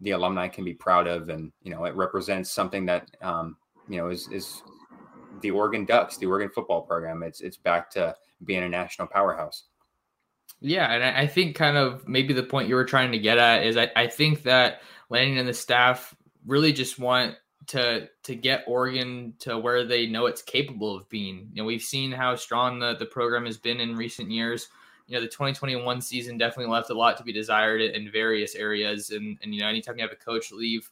[0.00, 3.56] the alumni can be proud of, and you know it represents something that um,
[3.88, 4.62] you know is is
[5.42, 7.22] the Oregon Ducks, the Oregon football program.
[7.22, 8.14] It's it's back to
[8.44, 9.64] being a national powerhouse.
[10.60, 13.64] Yeah, and I think kind of maybe the point you were trying to get at
[13.64, 16.14] is I, I think that Lanning and the staff
[16.46, 17.36] really just want
[17.70, 21.48] to to get Oregon to where they know it's capable of being.
[21.52, 24.68] You know, we've seen how strong the, the program has been in recent years.
[25.06, 29.10] You know the 2021 season definitely left a lot to be desired in various areas.
[29.10, 30.90] And and you know anytime you have a coach leave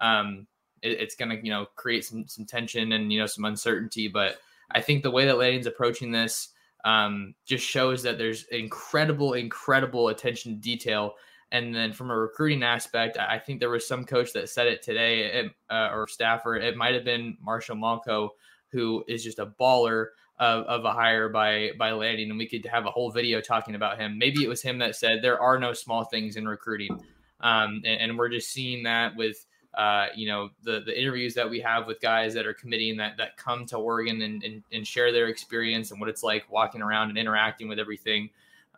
[0.00, 0.46] um
[0.82, 4.06] it, it's to you know create some some tension and you know some uncertainty.
[4.06, 4.38] But
[4.72, 6.50] i think the way that Lanning's approaching this
[6.84, 11.14] um just shows that there's incredible incredible attention to detail
[11.52, 14.82] and then from a recruiting aspect i think there was some coach that said it
[14.82, 18.30] today uh, or staffer it might have been Marshall Malchow
[18.72, 20.06] who is just a baller
[20.40, 23.74] of, of a hire by by Lanning, and we could have a whole video talking
[23.74, 24.18] about him.
[24.18, 26.98] Maybe it was him that said there are no small things in recruiting,
[27.40, 31.48] um, and, and, we're just seeing that with uh, you know the the interviews that
[31.48, 34.86] we have with guys that are committing that that come to Oregon and, and, and
[34.86, 38.30] share their experience and what it's like walking around and interacting with everything.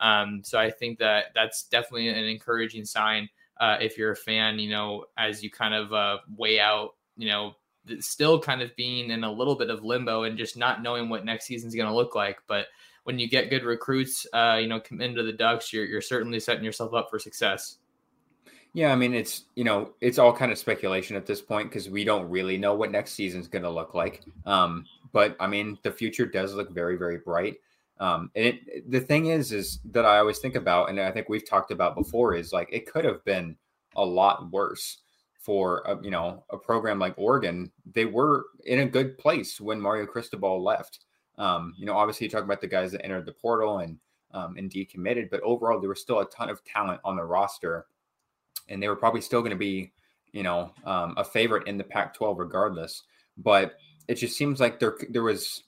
[0.02, 4.58] Um, so I think that that's definitely an encouraging sign uh, if you're a fan.
[4.58, 7.54] You know, as you kind of uh, weigh out, you know,
[8.00, 11.24] still kind of being in a little bit of limbo and just not knowing what
[11.24, 12.38] next season is going to look like.
[12.46, 12.66] But
[13.04, 16.38] when you get good recruits, uh, you know, come into the Ducks, you're, you're certainly
[16.40, 17.78] setting yourself up for success.
[18.74, 21.90] Yeah, I mean, it's you know, it's all kind of speculation at this point because
[21.90, 24.22] we don't really know what next season's going to look like.
[24.46, 27.56] Um, but I mean, the future does look very, very bright.
[28.02, 31.28] Um, and it, the thing is, is that I always think about, and I think
[31.28, 33.56] we've talked about before, is like it could have been
[33.94, 34.98] a lot worse
[35.38, 39.80] for a, you know a program like Oregon, they were in a good place when
[39.80, 41.00] Mario Cristobal left.
[41.38, 43.98] Um, you know, obviously you talk about the guys that entered the portal and
[44.32, 47.86] um, and decommitted, but overall there was still a ton of talent on the roster,
[48.68, 49.92] and they were probably still going to be
[50.32, 53.04] you know um, a favorite in the Pac-12 regardless.
[53.36, 53.74] But
[54.08, 55.62] it just seems like there there was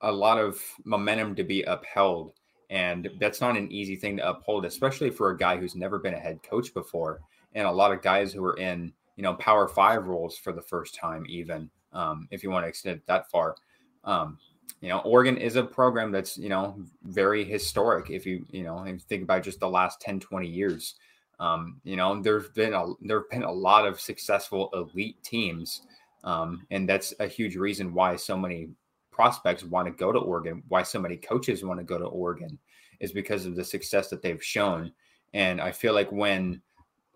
[0.00, 2.32] a lot of momentum to be upheld,
[2.70, 6.14] and that's not an easy thing to uphold, especially for a guy who's never been
[6.14, 7.20] a head coach before,
[7.54, 10.62] and a lot of guys who are in you know power five roles for the
[10.62, 13.56] first time even um, if you want to extend it that far.
[14.04, 14.38] Um,
[14.80, 18.84] you know oregon is a program that's you know very historic if you you know
[18.84, 20.94] if think about just the last 10 20 years.
[21.40, 25.82] Um, you know there's been a there have been a lot of successful elite teams
[26.24, 28.70] um, and that's a huge reason why so many
[29.18, 32.56] prospects want to go to oregon why so many coaches want to go to oregon
[33.00, 34.92] is because of the success that they've shown
[35.34, 36.62] and i feel like when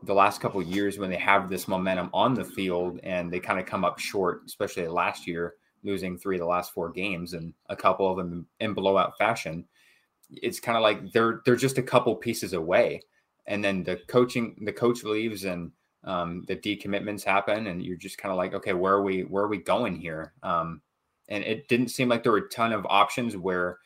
[0.05, 3.61] the last couple years when they have this momentum on the field and they kind
[3.61, 7.53] of come up short, especially last year, losing three of the last four games and
[7.69, 9.65] a couple of them in blowout fashion.
[10.31, 13.03] It's kind of like they're they're just a couple pieces away,
[13.47, 15.71] and then the coaching the coach leaves and
[16.05, 19.45] um, the decommitments happen, and you're just kind of like, okay, where are we where
[19.45, 20.33] are we going here?
[20.43, 20.81] Um,
[21.33, 23.79] and it didn't seem like there were a ton of options where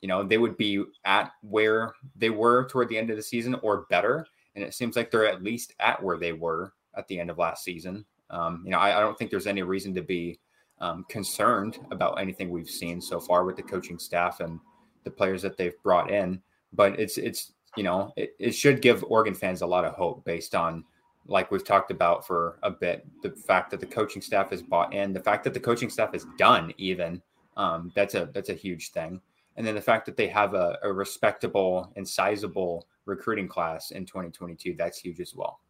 [0.00, 3.54] you know they would be at where they were toward the end of the season
[3.62, 7.18] or better and it seems like they're at least at where they were at the
[7.18, 8.04] end of last season.
[8.30, 10.38] Um, you know, I, I, don't think there's any reason to be
[10.80, 14.58] um, concerned about anything we've seen so far with the coaching staff and
[15.04, 16.40] the players that they've brought in.
[16.72, 20.24] But it's it's you know it, it should give Oregon fans a lot of hope
[20.24, 20.84] based on
[21.26, 24.92] like we've talked about for a bit the fact that the coaching staff is bought
[24.92, 27.22] in, the fact that the coaching staff is done even
[27.56, 29.20] um, that's a that's a huge thing,
[29.56, 34.06] and then the fact that they have a, a respectable and sizable recruiting class in
[34.06, 34.74] 2022.
[34.78, 35.60] That's huge as well.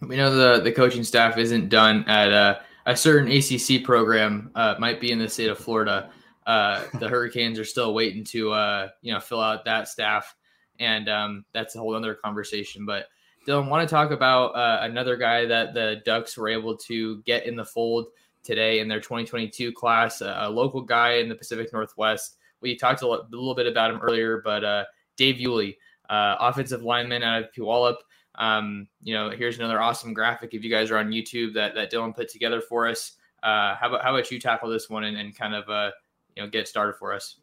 [0.00, 4.74] We know the the coaching staff isn't done at uh, a certain ACC program uh,
[4.78, 6.10] might be in the state of Florida.
[6.46, 10.34] Uh, the Hurricanes are still waiting to uh, you know fill out that staff,
[10.80, 12.84] and um, that's a whole other conversation.
[12.84, 13.06] But
[13.46, 17.46] Dylan, want to talk about uh, another guy that the Ducks were able to get
[17.46, 18.06] in the fold
[18.42, 22.36] today in their 2022 class, a, a local guy in the Pacific Northwest.
[22.60, 24.84] We talked a, a little bit about him earlier, but uh,
[25.16, 25.76] Dave Iuli,
[26.08, 27.96] uh, offensive lineman out of Puyallup.
[28.36, 31.90] Um, you know, here's another awesome graphic if you guys are on YouTube that, that
[31.92, 33.12] Dylan put together for us.
[33.42, 35.90] Uh, how about how about you tackle this one and, and kind of uh,
[36.36, 37.38] you know get started for us?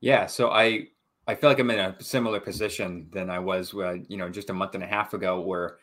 [0.00, 0.88] Yeah, so I
[1.28, 4.50] I feel like I'm in a similar position than I was, uh, you know, just
[4.50, 5.76] a month and a half ago, where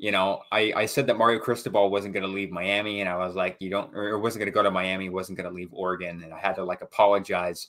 [0.00, 3.16] you know, I, I said that Mario Cristobal wasn't going to leave Miami, and I
[3.16, 5.68] was like, you don't, or wasn't going to go to Miami, wasn't going to leave
[5.72, 7.68] Oregon, and I had to like apologize.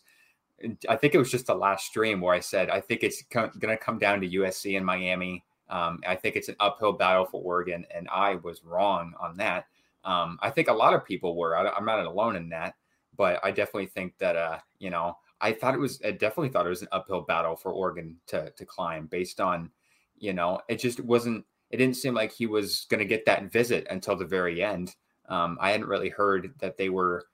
[0.88, 3.52] I think it was just the last stream where I said I think it's co-
[3.60, 5.44] going to come down to USC and Miami.
[5.70, 9.66] Um, I think it's an uphill battle for Oregon, and I was wrong on that.
[10.06, 11.58] Um, I think a lot of people were.
[11.58, 12.76] I, am not alone in that,
[13.18, 16.02] but I definitely think that uh, you know, I thought it was.
[16.06, 19.72] I definitely thought it was an uphill battle for Oregon to to climb based on,
[20.18, 23.52] you know, it just wasn't it didn't seem like he was going to get that
[23.52, 24.96] visit until the very end.
[25.30, 27.26] Um, I hadn't really heard that they were,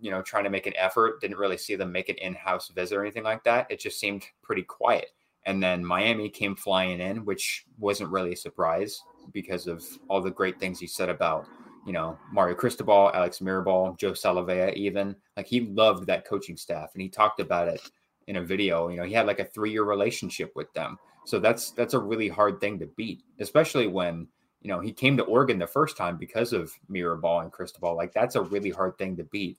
[0.00, 1.20] you know, trying to make an effort.
[1.20, 3.66] Didn't really see them make an in-house visit or anything like that.
[3.70, 5.12] It just seemed pretty quiet.
[5.46, 9.00] And then Miami came flying in, which wasn't really a surprise
[9.32, 11.46] because of all the great things he said about,
[11.86, 15.14] you know, Mario Cristobal, Alex Mirabal, Joe Salavea, even.
[15.36, 17.80] Like he loved that coaching staff and he talked about it
[18.26, 18.88] in a video.
[18.88, 20.98] You know, he had like a three-year relationship with them.
[21.24, 24.26] So that's that's a really hard thing to beat, especially when
[24.62, 27.96] you know he came to Oregon the first time because of Mirabal and Cristobal.
[27.96, 29.58] Like that's a really hard thing to beat.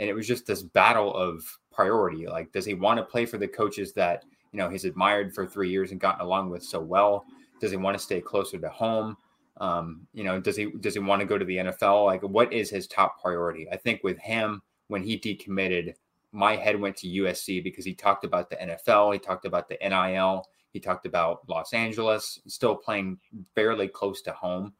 [0.00, 2.26] And it was just this battle of priority.
[2.26, 5.46] Like, does he want to play for the coaches that you know he's admired for
[5.46, 7.24] three years and gotten along with so well?
[7.60, 9.16] Does he want to stay closer to home?
[9.58, 12.06] Um, you know, does he does he want to go to the NFL?
[12.06, 13.68] Like, what is his top priority?
[13.70, 15.94] I think with him, when he decommitted,
[16.32, 19.78] my head went to USC because he talked about the NFL, he talked about the
[19.80, 23.18] NIL, he talked about Los Angeles, still playing
[23.54, 24.74] fairly close to home.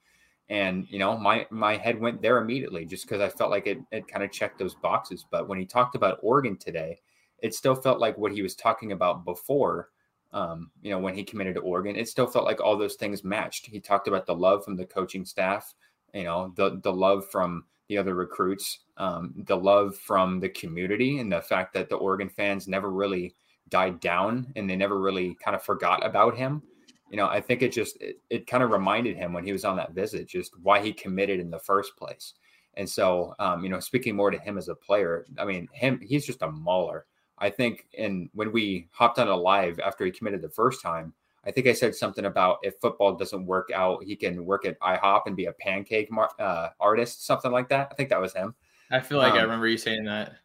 [0.48, 3.78] And you know, my my head went there immediately just because I felt like it
[3.90, 5.26] it kind of checked those boxes.
[5.30, 6.98] But when he talked about Oregon today,
[7.42, 9.90] it still felt like what he was talking about before.
[10.32, 13.24] Um, you know, when he committed to Oregon, it still felt like all those things
[13.24, 13.66] matched.
[13.66, 15.74] He talked about the love from the coaching staff,
[16.12, 21.18] you know, the the love from the other recruits, um, the love from the community,
[21.18, 23.34] and the fact that the Oregon fans never really
[23.70, 26.62] died down and they never really kind of forgot about him.
[27.10, 29.64] You know, I think it just it, it kind of reminded him when he was
[29.64, 32.34] on that visit just why he committed in the first place.
[32.74, 36.00] And so, um, you know, speaking more to him as a player, I mean, him
[36.02, 37.06] he's just a mauler.
[37.40, 41.12] I think, and when we hopped on a live after he committed the first time,
[41.44, 44.78] I think I said something about if football doesn't work out, he can work at
[44.80, 47.88] IHOP and be a pancake mar- uh, artist, something like that.
[47.90, 48.54] I think that was him.
[48.90, 50.36] I feel like um, I remember you saying that.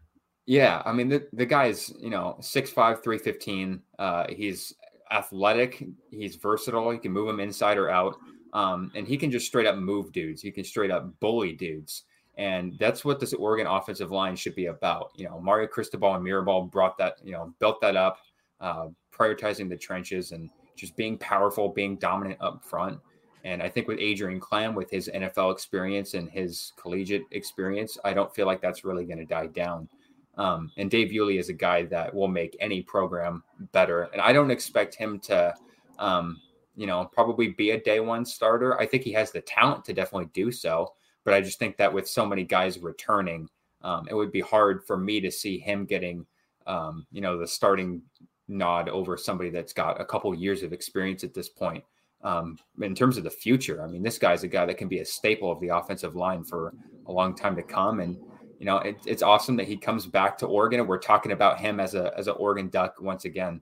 [0.45, 3.81] Yeah, I mean the the guy's you know 6'5", 315.
[3.97, 4.73] Uh, he's
[5.11, 5.85] athletic.
[6.09, 6.91] He's versatile.
[6.91, 8.17] He can move him inside or out,
[8.53, 10.41] um, and he can just straight up move dudes.
[10.41, 12.03] He can straight up bully dudes,
[12.37, 15.11] and that's what this Oregon offensive line should be about.
[15.15, 18.17] You know, Mario Cristobal and Mirabal brought that you know built that up,
[18.59, 22.99] uh, prioritizing the trenches and just being powerful, being dominant up front.
[23.43, 28.13] And I think with Adrian Klemm, with his NFL experience and his collegiate experience, I
[28.13, 29.89] don't feel like that's really going to die down.
[30.37, 34.03] Um, and Dave Iuli is a guy that will make any program better.
[34.13, 35.53] And I don't expect him to,
[35.99, 36.39] um,
[36.75, 38.79] you know, probably be a day one starter.
[38.79, 40.93] I think he has the talent to definitely do so.
[41.23, 43.49] But I just think that with so many guys returning,
[43.81, 46.25] um, it would be hard for me to see him getting,
[46.67, 48.01] um, you know, the starting
[48.47, 51.83] nod over somebody that's got a couple years of experience at this point.
[52.23, 54.99] Um, in terms of the future, I mean, this guy's a guy that can be
[54.99, 56.73] a staple of the offensive line for
[57.05, 57.99] a long time to come.
[57.99, 58.17] And
[58.59, 61.59] you know, it, it's awesome that he comes back to Oregon and we're talking about
[61.59, 63.61] him as a as an Oregon Duck once again.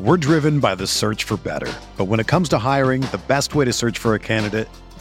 [0.00, 1.72] We're driven by the search for better.
[1.96, 4.68] But when it comes to hiring, the best way to search for a candidate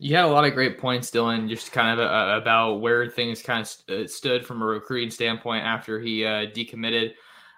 [0.00, 3.42] You had a lot of great points, Dylan, just kind of uh, about where things
[3.42, 7.14] kind of st- uh, stood from a recruiting standpoint after he uh, decommitted.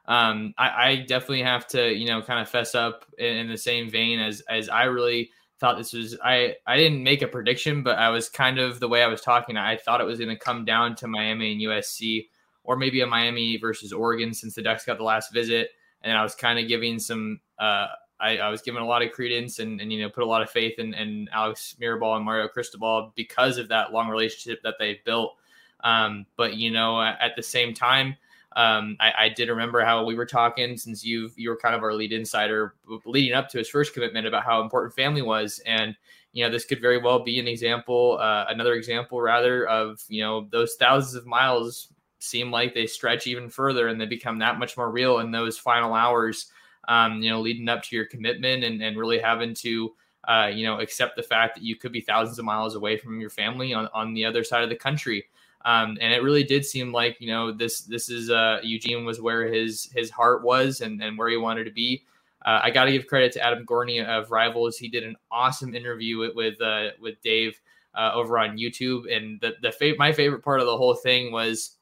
[0.06, 3.58] Um, I, I, definitely have to, you know, kind of fess up in, in, the
[3.58, 5.30] same vein as as I really
[5.60, 6.16] thought this was.
[6.24, 9.20] I I didn't make a prediction, but I was kind of the way I was
[9.20, 9.56] talking.
[9.56, 12.26] I thought it was going to come down to Miami and USC,
[12.64, 15.70] or maybe a Miami versus Oregon, since the Ducks got the last visit,
[16.02, 17.88] and I was kind of giving some uh,
[18.20, 20.42] I, I, was given a lot of credence and, and you know put a lot
[20.42, 24.76] of faith in, in Alex Mirabal and Mario Cristobal because of that long relationship that
[24.78, 25.36] they built.
[25.82, 28.16] Um, but you know, at the same time,
[28.56, 31.82] um, I, I, did remember how we were talking since you you were kind of
[31.82, 32.74] our lead insider
[33.06, 35.96] leading up to his first commitment about how important family was, and
[36.32, 40.20] you know this could very well be an example, uh, another example rather of you
[40.20, 44.58] know those thousands of miles seem like they stretch even further and they become that
[44.58, 46.50] much more real in those final hours
[46.90, 49.94] um, you know, leading up to your commitment and, and really having to,
[50.26, 53.20] uh, you know, accept the fact that you could be thousands of miles away from
[53.20, 55.24] your family on, on the other side of the country.
[55.64, 59.20] Um, and it really did seem like, you know, this, this is, uh, Eugene was
[59.20, 62.02] where his, his heart was and, and where he wanted to be.
[62.44, 64.76] Uh, I got to give credit to Adam Gorney of Rivals.
[64.76, 67.60] He did an awesome interview with, with, uh, with Dave,
[67.94, 69.14] uh, over on YouTube.
[69.14, 71.76] And the, the, fa- my favorite part of the whole thing was,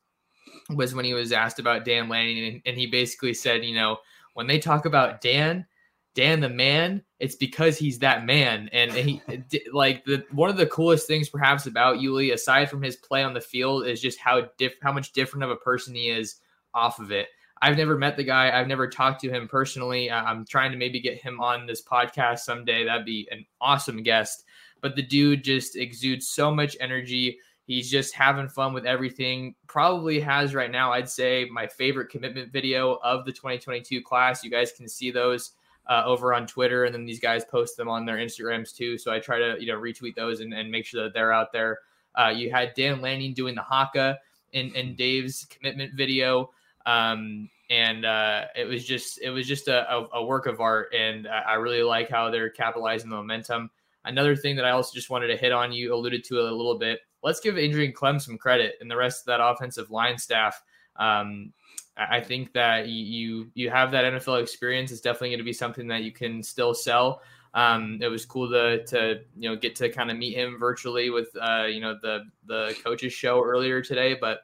[0.71, 3.99] was when he was asked about Dan Lanning and, and he basically said, you know,
[4.39, 5.67] when they talk about Dan,
[6.15, 8.71] Dan the man, it's because he's that man.
[8.73, 9.21] And he
[9.73, 13.35] like the one of the coolest things perhaps about Iuli, aside from his play on
[13.35, 16.37] the field, is just how diff how much different of a person he is
[16.73, 17.27] off of it.
[17.61, 18.57] I've never met the guy.
[18.57, 20.09] I've never talked to him personally.
[20.09, 22.85] I'm trying to maybe get him on this podcast someday.
[22.85, 24.45] That'd be an awesome guest.
[24.81, 27.41] But the dude just exudes so much energy.
[27.69, 29.55] He's just having fun with everything.
[29.67, 34.43] Probably has right now, I'd say, my favorite commitment video of the 2022 class.
[34.43, 35.53] You guys can see those
[35.87, 38.97] uh, over on Twitter, and then these guys post them on their Instagrams too.
[38.97, 41.53] So I try to you know retweet those and, and make sure that they're out
[41.53, 41.81] there.
[42.19, 44.19] Uh, you had Dan Lanning doing the haka
[44.55, 46.51] in, in Dave's commitment video.
[46.87, 50.95] Um, and uh, it was just it was just a, a, a work of art,
[50.95, 53.71] and I, I really like how they're capitalizing the momentum.
[54.07, 56.55] Another thing that I also just wanted to hit on, you alluded to it a
[56.55, 60.19] little bit, let's give Adrian Klemm some credit and the rest of that offensive line
[60.19, 60.63] staff.
[60.97, 61.53] Um,
[61.97, 64.93] I think that you you have that NFL experience.
[64.93, 67.23] It's definitely going to be something that you can still sell.
[67.55, 71.11] Um, it was cool to to you know get to kind of meet him virtually
[71.11, 74.15] with uh, you know the the coaches show earlier today.
[74.15, 74.41] But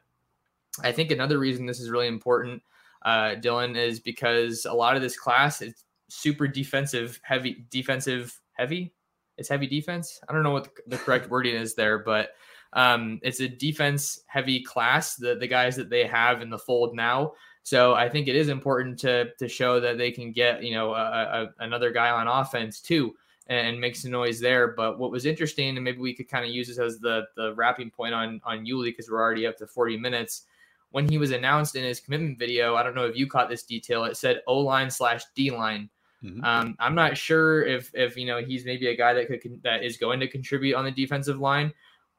[0.83, 2.63] I think another reason this is really important,
[3.05, 8.93] uh, Dylan, is because a lot of this class is super defensive heavy, defensive heavy.
[9.37, 10.21] It's heavy defense.
[10.29, 12.31] I don't know what the correct wording is there, but
[12.75, 16.95] um, it's a defense heavy class, the, the guys that they have in the fold
[16.95, 17.33] now.
[17.63, 20.93] So I think it is important to to show that they can get you know
[20.93, 23.15] a, a, another guy on offense too
[23.47, 24.69] and, make some noise there.
[24.69, 27.55] But what was interesting, and maybe we could kind of use this as the the
[27.55, 30.43] wrapping point on on Iuli because we're already up to 40 minutes.
[30.91, 33.65] When he was announced in his commitment video, I don't know if you caught this
[33.65, 34.05] detail.
[34.05, 35.91] It said O line slash D line.
[36.23, 36.45] Mm-hmm.
[36.45, 39.83] Um, I'm not sure if if you know he's maybe a guy that could that
[39.83, 41.73] is going to contribute on the defensive line.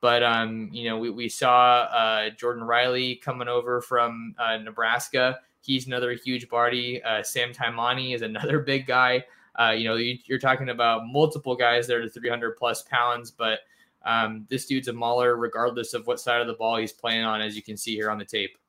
[0.06, 5.40] But um, you know, we, we saw uh, Jordan Riley coming over from uh, Nebraska.
[5.62, 7.02] He's another huge body.
[7.02, 9.26] Uh, Sam Taimani is another big guy.
[9.60, 13.62] Uh, you know, you, are talking about multiple guys that are 300 plus pounds, but
[14.06, 17.42] um, this dude's a mauler regardless of what side of the ball he's playing on,
[17.42, 18.60] as you can see here on the tape.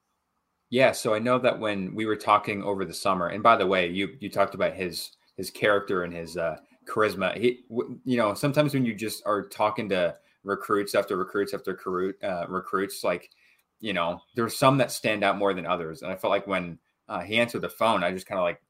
[0.70, 3.66] Yeah, so I know that when we were talking over the summer, and by the
[3.66, 6.56] way, you you talked about his his character and his uh,
[6.86, 7.36] charisma.
[7.36, 7.60] He,
[8.06, 10.16] you know, sometimes when you just are talking to
[10.46, 13.30] recruits after recruits after recruit, uh, recruits, like,
[13.80, 16.00] you know, there's some that stand out more than others.
[16.02, 16.78] And I felt like when
[17.08, 18.62] uh, he answered the phone, I just kind of like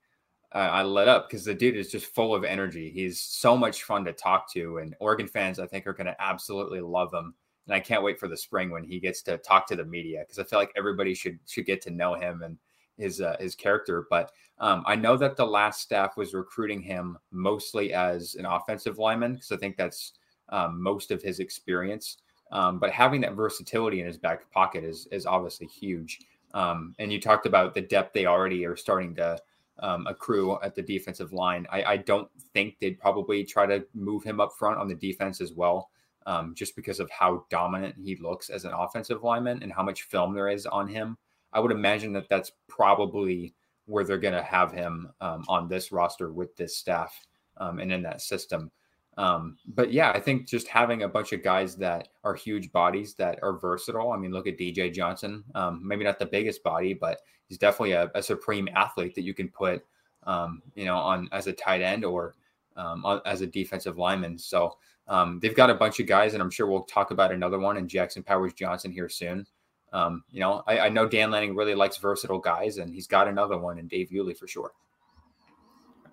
[0.53, 2.91] uh, I lit up because the dude is just full of energy.
[2.91, 6.17] He's so much fun to talk to, and Oregon fans I think are going to
[6.21, 7.35] absolutely love him.
[7.67, 10.21] And I can't wait for the spring when he gets to talk to the media
[10.21, 12.59] because I feel like everybody should should get to know him and
[12.97, 14.07] his uh, his character.
[14.09, 18.99] But um, I know that the last staff was recruiting him mostly as an offensive
[18.99, 20.13] lineman because I think that's
[20.51, 22.19] um, most of his experience.
[22.53, 26.21] Um, but having that versatility in his back pocket is is obviously huge.
[26.55, 29.39] Um, and you talked about the depth they already are starting to
[29.81, 31.67] um, accrue at the defensive line.
[31.71, 35.43] I, I, don't think they'd probably try to move him up front on the defense
[35.43, 35.91] as well,
[36.25, 40.05] um, just because of how dominant he looks as an offensive lineman and how much
[40.05, 41.19] film there is on him.
[41.53, 45.93] I would imagine that that's probably where they're going to have him um, on this
[45.93, 47.27] roster with this staff
[47.59, 48.71] um, and in that system.
[49.17, 53.15] Um, but yeah, I think just having a bunch of guys that are huge bodies
[53.15, 54.13] that are versatile.
[54.13, 55.43] I mean, look at DJ Johnson.
[55.55, 59.33] Um, maybe not the biggest body, but he's definitely a, a supreme athlete that you
[59.33, 59.85] can put,
[60.25, 62.35] um, you know, on as a tight end or
[62.77, 64.39] um, on, as a defensive lineman.
[64.39, 64.77] So
[65.09, 67.77] um, they've got a bunch of guys, and I'm sure we'll talk about another one
[67.77, 69.47] in Jackson Powers Johnson here soon.
[69.93, 73.29] Um, you know, I, I know Dan Lanning really likes versatile guys, and he's got
[73.29, 74.73] another one in Dave Iuli for sure.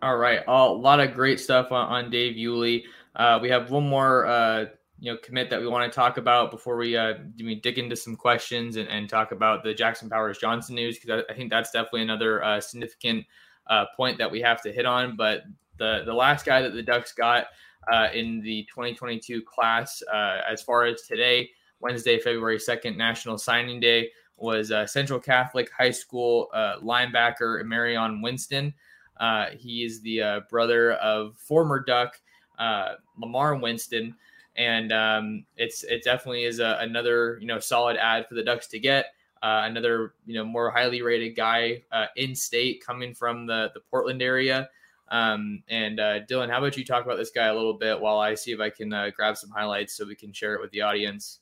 [0.03, 2.83] All right, a lot of great stuff on, on Dave Iuli.
[3.15, 4.65] Uh, we have one more, uh,
[4.99, 8.17] you know, commit that we want to talk about before we, uh, dig into some
[8.17, 11.71] questions and, and talk about the Jackson Powers Johnson news because I, I, think that's
[11.71, 13.25] definitely another uh, significant
[13.67, 15.15] uh, point that we have to hit on.
[15.15, 15.43] But
[15.77, 17.45] the the last guy that the Ducks got
[17.89, 21.49] uh, in the 2022 class, as far as today,
[21.79, 28.73] Wednesday, February 2nd, National Signing Day, was Central Catholic High School linebacker Marion Winston.
[29.18, 32.20] Uh, he is the uh, brother of former Duck
[32.59, 34.16] uh, Lamar Winston,
[34.55, 38.68] and um, it's it definitely is a, another you know solid ad for the Ducks
[38.68, 39.07] to get.
[39.41, 43.82] Uh, another you know more highly rated guy uh, in state coming from the the
[43.91, 44.70] Portland area.
[45.09, 48.18] Um, and uh, Dylan, how about you talk about this guy a little bit while
[48.18, 50.82] I see if I can grab some highlights so we can share it with the
[50.82, 51.39] audience.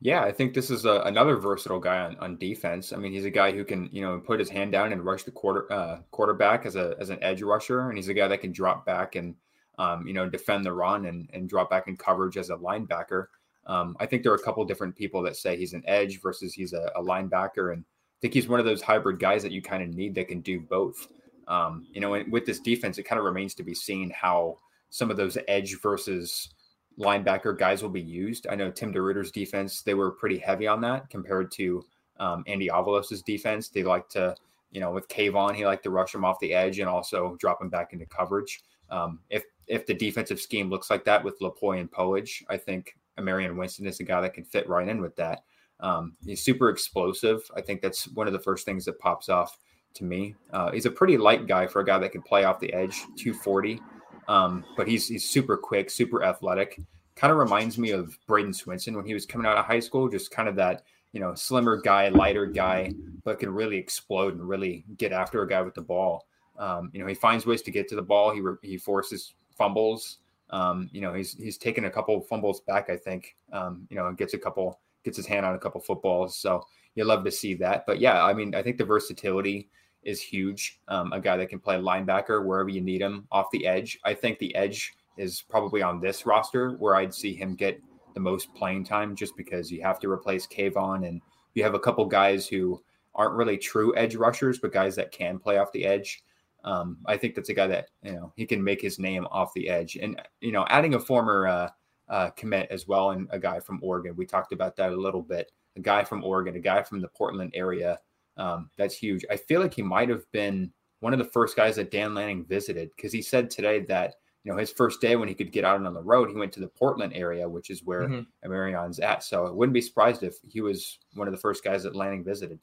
[0.00, 2.92] Yeah, I think this is a, another versatile guy on, on defense.
[2.92, 5.22] I mean, he's a guy who can, you know, put his hand down and rush
[5.22, 8.40] the quarter uh, quarterback as a as an edge rusher, and he's a guy that
[8.40, 9.34] can drop back and,
[9.78, 13.26] um, you know, defend the run and and drop back in coverage as a linebacker.
[13.66, 16.52] Um, I think there are a couple different people that say he's an edge versus
[16.52, 19.62] he's a, a linebacker, and I think he's one of those hybrid guys that you
[19.62, 21.08] kind of need that can do both.
[21.48, 24.58] Um, you know, with this defense, it kind of remains to be seen how
[24.90, 26.50] some of those edge versus
[26.98, 28.46] linebacker guys will be used.
[28.48, 31.84] I know Tim DeRuyter's defense, they were pretty heavy on that compared to
[32.18, 33.68] um, Andy Avalos' defense.
[33.68, 34.34] They like to,
[34.70, 37.60] you know, with Kayvon, he liked to rush him off the edge and also drop
[37.60, 38.62] him back into coverage.
[38.90, 42.96] Um, if if the defensive scheme looks like that with Lupoi and Powledge, I think
[43.18, 45.44] Marion Winston is a guy that can fit right in with that.
[45.80, 47.40] Um, he's super explosive.
[47.56, 49.58] I think that's one of the first things that pops off
[49.94, 50.34] to me.
[50.52, 53.00] Uh, he's a pretty light guy for a guy that can play off the edge,
[53.16, 53.80] 240.
[54.28, 56.80] Um, but he's he's super quick, super athletic.
[57.16, 60.08] Kind of reminds me of Bradyn Swinson when he was coming out of high school,
[60.08, 62.92] just kind of that you know slimmer guy, lighter guy,
[63.24, 66.26] but can really explode and really get after a guy with the ball.
[66.58, 68.32] Um, you know, he finds ways to get to the ball.
[68.32, 70.18] He re- he forces fumbles.
[70.50, 73.36] Um, you know, he's he's taken a couple fumbles back, I think.
[73.52, 76.36] Um, you know, and gets a couple gets his hand on a couple footballs.
[76.36, 76.64] So
[76.94, 77.86] you love to see that.
[77.86, 79.68] But yeah, I mean, I think the versatility
[80.04, 80.80] is huge.
[80.88, 83.98] Um, a guy that can play linebacker wherever you need him off the edge.
[84.04, 87.80] I think the edge is probably on this roster where I'd see him get
[88.14, 91.20] the most playing time just because you have to replace Kayvon and
[91.54, 92.82] you have a couple guys who
[93.14, 96.22] aren't really true edge rushers, but guys that can play off the edge.
[96.64, 99.52] Um, I think that's a guy that, you know, he can make his name off
[99.54, 99.96] the edge.
[99.96, 101.70] And, you know, adding a former uh,
[102.08, 105.22] uh, commit as well and a guy from Oregon, we talked about that a little
[105.22, 105.52] bit.
[105.76, 107.98] A guy from Oregon, a guy from the Portland area
[108.36, 109.24] um, that's huge.
[109.30, 112.44] I feel like he might have been one of the first guys that Dan Lanning
[112.44, 115.64] visited because he said today that you know his first day when he could get
[115.64, 118.50] out on the road, he went to the Portland area, which is where mm-hmm.
[118.50, 119.22] Marion's at.
[119.22, 122.24] So I wouldn't be surprised if he was one of the first guys that Lanning
[122.24, 122.58] visited.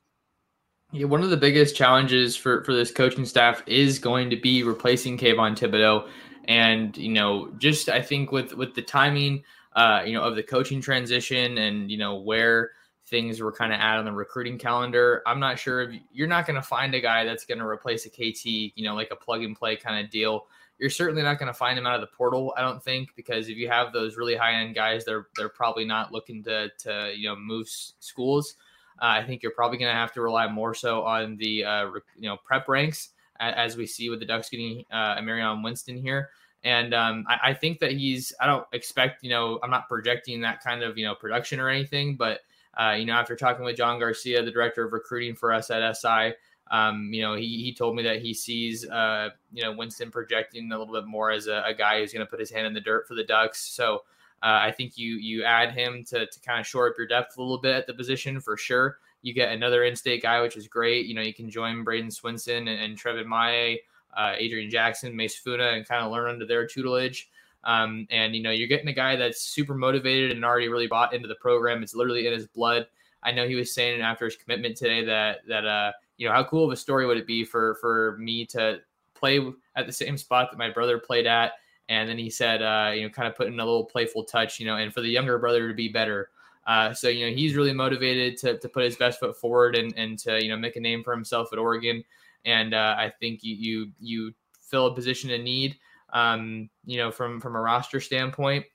[0.92, 4.64] Yeah, one of the biggest challenges for for this coaching staff is going to be
[4.64, 6.10] replacing Kayvon Thibodeaux,
[6.46, 9.44] and you know, just I think with with the timing,
[9.74, 12.72] uh, you know, of the coaching transition and you know where
[13.12, 15.22] things were kind of at on the recruiting calendar.
[15.28, 18.08] I'm not sure if you're not going to find a guy that's going to replace
[18.08, 20.48] a KT, you know, like a plug and play kind of deal.
[20.80, 23.50] You're certainly not going to find him out of the portal, I don't think, because
[23.50, 27.12] if you have those really high end guys, they're they're probably not looking to to
[27.16, 28.56] you know move schools.
[29.00, 31.86] Uh, I think you're probably going to have to rely more so on the uh,
[32.16, 33.10] you know prep ranks
[33.40, 36.30] as we see with the Ducks getting uh, Marion Winston here.
[36.64, 38.32] And um, I, I, think that he's.
[38.40, 39.60] I don't expect you know.
[39.64, 42.42] I'm not projecting that kind of you know production or anything, but
[42.78, 45.98] uh, you know after talking with John Garcia, the director of recruiting for us at
[45.98, 46.34] SI.
[46.72, 50.72] Um, you know, he, he told me that he sees, uh, you know, Winston projecting
[50.72, 52.74] a little bit more as a, a guy who's going to put his hand in
[52.74, 53.60] the dirt for the Ducks.
[53.60, 54.04] So
[54.44, 57.38] uh, I think you you add him to, to kind of shore up your depth
[57.38, 58.98] a little bit at the position for sure.
[59.22, 61.06] You get another in-state guy, which is great.
[61.06, 63.80] You know, you can join Bradyn Swinson and, and Treven Ma'ae,
[64.18, 67.30] uh, Adrian Jackson, Mace Funa, and kind of learn under their tutelage.
[67.64, 71.14] Um, and you know, you're getting a guy that's super motivated and already really bought
[71.14, 71.84] into the program.
[71.84, 72.88] It's literally in his blood.
[73.24, 76.44] I know he was saying after his commitment today that that uh, you know, how
[76.44, 78.80] cool of a story would it be for for me to
[79.14, 79.40] play
[79.76, 81.54] at the same spot that my brother played at
[81.92, 84.66] and then he said, uh, you know, kind of putting a little playful touch, you
[84.66, 86.30] know, and for the younger brother to be better.
[86.66, 89.94] Uh, so, you know, he's really motivated to, to put his best foot forward and,
[89.98, 92.02] and to, you know, make a name for himself at Oregon.
[92.46, 95.78] And uh, I think you, you, you fill a position in need,
[96.14, 98.66] um, you know, from, from a roster standpoint.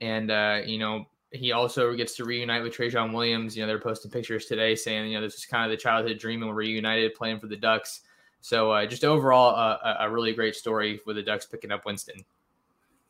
[0.00, 3.56] And, uh, you know, he also gets to reunite with Trajan Williams.
[3.56, 6.18] You know, they're posting pictures today saying, you know, this is kind of the childhood
[6.18, 8.00] dream and reunited playing for the Ducks.
[8.40, 12.24] So uh, just overall, uh, a really great story with the Ducks picking up Winston.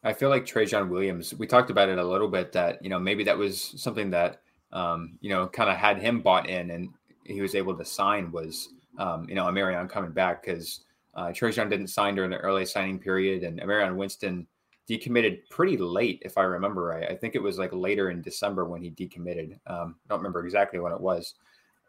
[0.02, 1.34] I feel like Trajan Williams.
[1.34, 4.40] We talked about it a little bit that you know maybe that was something that
[4.72, 6.88] um, you know kind of had him bought in and
[7.24, 10.80] he was able to sign was um, you know Amarion coming back because
[11.14, 14.46] uh, didn't sign during the early signing period and Amarion Winston
[14.88, 17.08] decommitted pretty late if I remember right.
[17.08, 19.58] I think it was like later in December when he decommitted.
[19.66, 21.34] Um, I don't remember exactly when it was,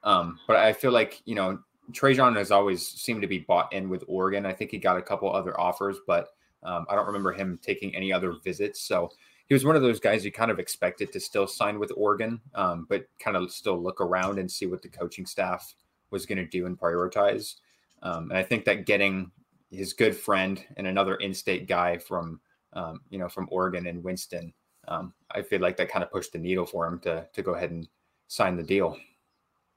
[0.03, 1.59] um, but I feel like you know
[1.93, 4.45] Trajan has always seemed to be bought in with Oregon.
[4.45, 6.27] I think he got a couple other offers, but
[6.63, 8.81] um, I don't remember him taking any other visits.
[8.81, 9.11] So
[9.47, 12.39] he was one of those guys you kind of expected to still sign with Oregon,
[12.55, 15.73] um, but kind of still look around and see what the coaching staff
[16.11, 17.55] was going to do and prioritize.
[18.01, 19.31] Um, and I think that getting
[19.69, 22.39] his good friend and another in-state guy from
[22.73, 24.53] um, you know from Oregon and Winston,
[24.87, 27.55] um, I feel like that kind of pushed the needle for him to to go
[27.55, 27.87] ahead and
[28.27, 28.97] sign the deal.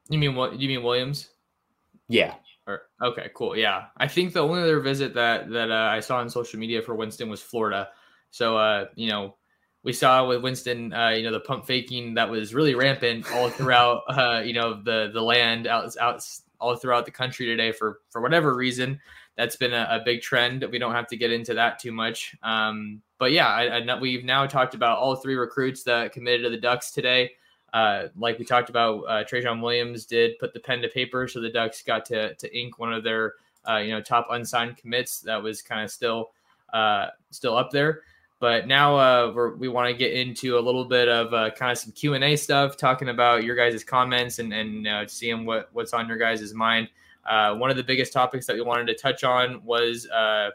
[0.08, 0.58] You mean what?
[0.58, 1.30] You mean Williams?
[2.08, 2.34] Yeah.
[2.66, 3.56] Or, okay, cool.
[3.56, 6.80] Yeah, I think the only other visit that that uh, I saw on social media
[6.82, 7.88] for Winston was Florida.
[8.30, 9.36] So uh, you know,
[9.82, 13.50] we saw with Winston, uh, you know, the pump faking that was really rampant all
[13.50, 16.22] throughout, uh, you know, the the land out out
[16.64, 18.98] all throughout the country today for for whatever reason.
[19.36, 20.64] That's been a, a big trend.
[20.70, 22.36] We don't have to get into that too much.
[22.42, 26.50] Um, but yeah, I, I, we've now talked about all three recruits that committed to
[26.50, 27.32] the Ducks today.
[27.72, 31.40] Uh, like we talked about, uh, Trajan Williams did put the pen to paper, so
[31.40, 33.34] the Ducks got to to ink one of their
[33.68, 36.30] uh, you know top unsigned commits that was kind of still
[36.72, 38.02] uh, still up there.
[38.44, 41.78] But now uh, we want to get into a little bit of uh, kind of
[41.78, 45.70] some Q and A stuff, talking about your guys' comments and and uh, seeing what
[45.72, 46.90] what's on your guys' mind.
[47.24, 50.50] Uh, one of the biggest topics that we wanted to touch on was uh,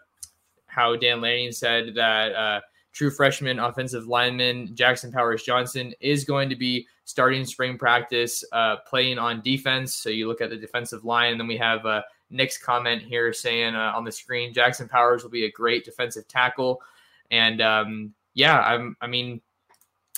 [0.68, 2.62] how Dan Lanning said that uh,
[2.94, 8.44] true freshman offensive lineman Jackson Powers Johnson is going to be starting spring practice,
[8.86, 9.96] playing on defense.
[9.96, 13.74] So you look at the defensive line, and then we have Nick's comment here saying
[13.74, 16.84] on the screen, Jackson Powers will be a great defensive tackle.
[17.32, 19.42] And um, yeah, I'm, I mean,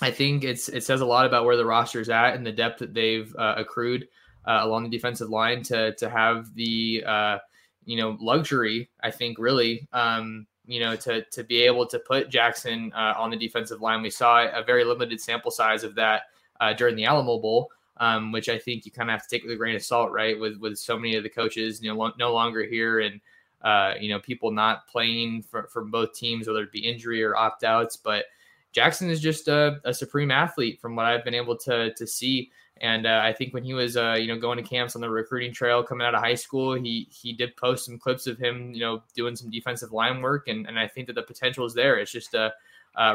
[0.01, 2.80] I think it's it says a lot about where the roster's at and the depth
[2.80, 4.07] that they've uh, accrued
[4.45, 7.38] uh, along the defensive line to to have the uh,
[7.86, 8.89] you know luxury.
[9.03, 9.88] I think really.
[9.93, 14.01] Um, you know, to to be able to put Jackson uh, on the defensive line.
[14.01, 16.24] We saw a very limited sample size of that
[16.59, 19.43] uh, during the Alamo Bowl, um, which I think you kind of have to take
[19.43, 20.39] with a grain of salt, right?
[20.39, 23.20] With with so many of the coaches, you know, lo- no longer here, and
[23.64, 27.36] uh, you know, people not playing for, for both teams, whether it be injury or
[27.36, 27.95] opt outs.
[27.95, 28.26] But
[28.72, 32.51] Jackson is just a, a, supreme athlete from what I've been able to to see.
[32.78, 35.09] And uh, I think when he was, uh, you know, going to camps on the
[35.09, 38.74] recruiting trail coming out of high school, he he did post some clips of him,
[38.74, 41.74] you know, doing some defensive line work, and and I think that the potential is
[41.76, 41.97] there.
[41.97, 42.51] It's just a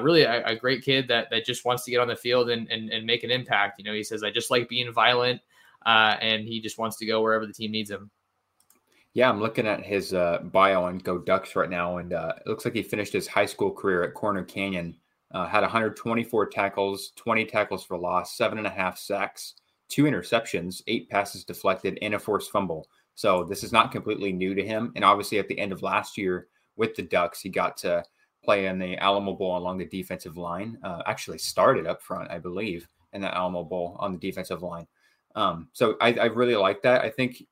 [0.01, 2.71] really a, a, great kid that that just wants to get on the field and,
[2.71, 3.79] and, and make an impact.
[3.79, 5.41] You know, he says, I just like being violent,
[5.85, 8.11] uh, and he just wants to go wherever the team needs him.
[9.17, 12.47] Yeah, I'm looking at his uh, bio on Go Ducks right now, and uh, it
[12.47, 14.95] looks like he finished his high school career at Corner Canyon.
[15.33, 19.55] Uh, had 124 tackles, 20 tackles for loss, seven and a half sacks,
[19.89, 22.89] two interceptions, eight passes deflected, and a forced fumble.
[23.15, 24.93] So this is not completely new to him.
[24.97, 28.05] And obviously, at the end of last year with the Ducks, he got to
[28.45, 30.77] play in the Alamo Bowl along the defensive line.
[30.85, 34.87] Uh, actually, started up front, I believe, in the Alamo Bowl on the defensive line.
[35.35, 37.03] Um, so I, I, really like that.
[37.03, 37.43] I think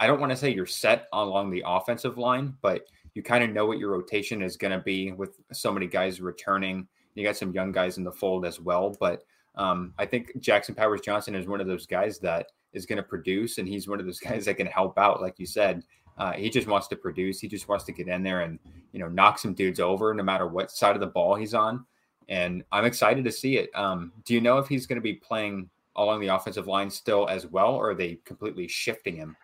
[0.00, 3.50] I don't want to say you're set along the offensive line, but you kind of
[3.50, 6.86] know what your rotation is going to be with so many guys returning.
[7.14, 9.22] You got some young guys in the fold as well, but
[9.54, 13.04] um, I think Jackson Powers Johnson is one of those guys that is going to
[13.04, 15.84] produce, and he's one of those guys that can help out, like you said.
[16.16, 17.40] Uh, he just wants to produce.
[17.40, 18.58] He just wants to get in there and
[18.92, 21.84] you know knock some dudes over, no matter what side of the ball he's on.
[22.28, 23.70] And I'm excited to see it.
[23.74, 27.28] Um, do you know if he's going to be playing along the offensive line still
[27.28, 29.36] as well, or are they completely shifting him?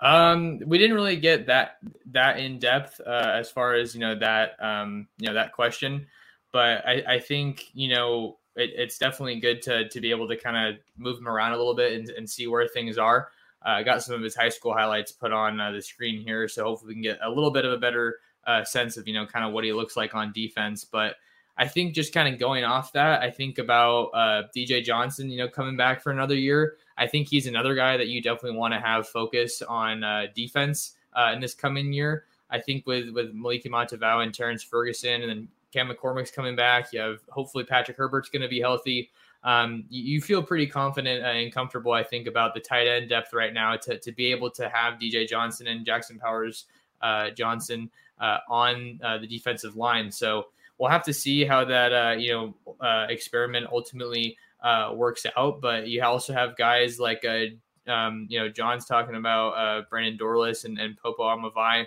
[0.00, 1.78] Um, we didn't really get that
[2.12, 6.06] that in depth uh, as far as you know that um, you know that question,
[6.52, 10.36] but I, I think you know it, it's definitely good to to be able to
[10.36, 13.28] kind of move him around a little bit and, and see where things are.
[13.66, 16.46] Uh, I got some of his high school highlights put on uh, the screen here,
[16.46, 19.14] so hopefully we can get a little bit of a better uh, sense of you
[19.14, 20.84] know kind of what he looks like on defense.
[20.84, 21.16] But
[21.56, 25.38] I think just kind of going off that, I think about uh, DJ Johnson, you
[25.38, 26.76] know, coming back for another year.
[26.98, 30.94] I think he's another guy that you definitely want to have focus on uh, defense
[31.14, 32.24] uh, in this coming year.
[32.50, 36.92] I think with with Moliki Matavao and Terrence Ferguson, and then Cam McCormick's coming back.
[36.92, 39.10] You have hopefully Patrick Herbert's going to be healthy.
[39.44, 43.32] Um, you, you, feel pretty confident and comfortable, I think, about the tight end depth
[43.32, 46.64] right now to, to be able to have DJ Johnson and Jackson Powers
[47.02, 47.88] uh, Johnson
[48.20, 50.10] uh, on uh, the defensive line.
[50.10, 50.46] So
[50.78, 55.60] we'll have to see how that uh, you know uh, experiment ultimately uh, works out.
[55.60, 60.18] But you also have guys like uh, um, you know John's talking about uh, Brandon
[60.18, 61.86] Dorlus and, and Popo Aumavae.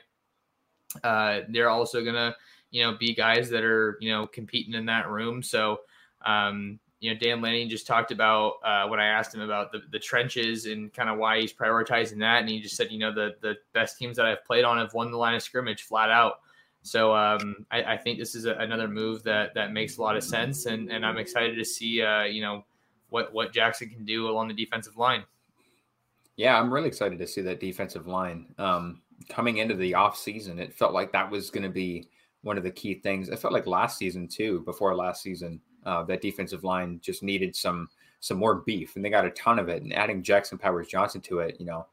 [1.03, 2.35] Uh, they're also gonna
[2.69, 5.43] you know be guys that are you know competing in that room.
[5.43, 5.81] So
[6.25, 9.81] um, you know Dan Lanning just talked about uh, when I asked him about the,
[9.91, 13.13] the trenches and kind of why he's prioritizing that, and he just said you know
[13.13, 16.09] the the best teams that I've played on have won the line of scrimmage flat
[16.09, 16.35] out.
[16.83, 20.17] So um, I, I, think this is a, another move that that makes a lot
[20.17, 22.65] of sense, and, and I'm excited to see uh, you know
[23.09, 25.23] what what Jackson can do along the defensive line.
[26.37, 28.47] Yeah, I'm really excited to see that defensive line.
[28.57, 32.07] Um, coming into the off season, it felt like that was going to be
[32.41, 33.29] one of the key things.
[33.29, 34.61] It felt like last season too.
[34.61, 37.89] Before last season, uh, that defensive line just needed some
[38.21, 39.83] some more beef, and they got a ton of it.
[39.83, 41.85] And adding Jackson Powers Johnson to it, you know,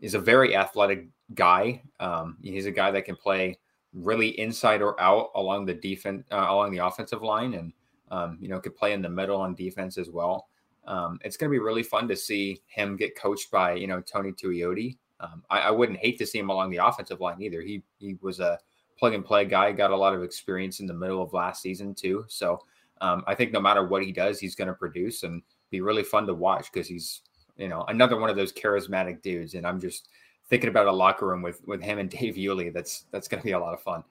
[0.00, 1.82] is a very athletic guy.
[2.00, 3.58] Um, he's a guy that can play
[3.94, 7.72] really inside or out along the defense uh, along the offensive line and
[8.10, 10.48] um, you know could play in the middle on defense as well.
[10.86, 14.02] Um, it's going to be really fun to see him get coached by you know
[14.02, 17.62] tony tuioti um, I, I, wouldn't hate to see him along the offensive line either.
[17.62, 18.58] He he was a
[18.98, 21.94] plug and play guy got a lot of experience in the middle of last season
[21.94, 22.24] too.
[22.28, 22.60] So
[23.00, 26.04] um, i think no matter what he does he's going to produce and be really
[26.04, 27.22] fun to watch because he's
[27.56, 29.54] you know another one of those charismatic dudes.
[29.54, 30.08] And i'm just
[30.48, 32.72] thinking about a locker room with with him and Dave Iuli.
[32.72, 34.04] That's that's going to be a lot of fun.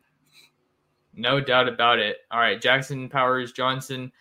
[1.16, 2.18] No doubt about it.
[2.32, 4.12] All right, Jackson Powers Johnson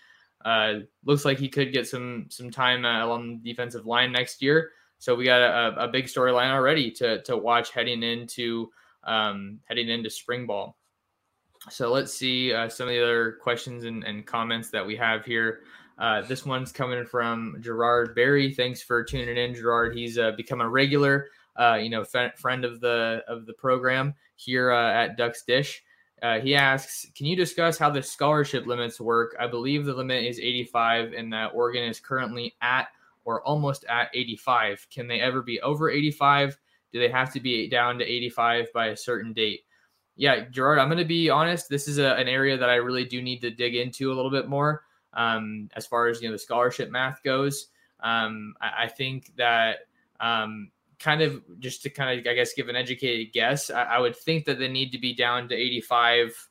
[0.45, 4.43] uh, looks like he could get some some time uh, along the defensive line next
[4.43, 4.71] year.
[4.99, 8.71] So we got a, a big storyline already to to watch heading into
[9.05, 10.77] um, heading into spring ball.
[11.71, 15.25] So let's see uh, some of the other questions and, and comments that we have
[15.25, 15.61] here.
[15.97, 18.53] Uh, this one's coming from Gerard Berry.
[18.53, 19.97] Thanks for tuning in, Gerard.
[19.97, 24.15] He's uh, become a regular uh, you know, f- friend of the of the program
[24.37, 25.83] here uh, at Ducks Dish.
[26.23, 29.35] Uh, he asks, can you discuss how the scholarship limits work?
[29.41, 32.87] I believe the limit is 85 and that Oregon is currently at
[33.25, 34.87] or almost at 85.
[34.89, 36.57] Can they ever be over 85?
[36.93, 39.65] Do they have to be down to 85 by a certain date?
[40.15, 41.69] Yeah, Gerard, I'm going to be honest.
[41.69, 44.31] This is a, an area that I really do need to dig into a little
[44.31, 44.85] bit more
[45.15, 47.69] um, as far as you know the scholarship math goes.
[48.01, 49.87] Um, I, I, think that
[50.21, 50.71] um,
[51.03, 54.17] kind of just to kind of I guess give an educated guess, I, I would
[54.17, 56.49] think that they need to be down to 85.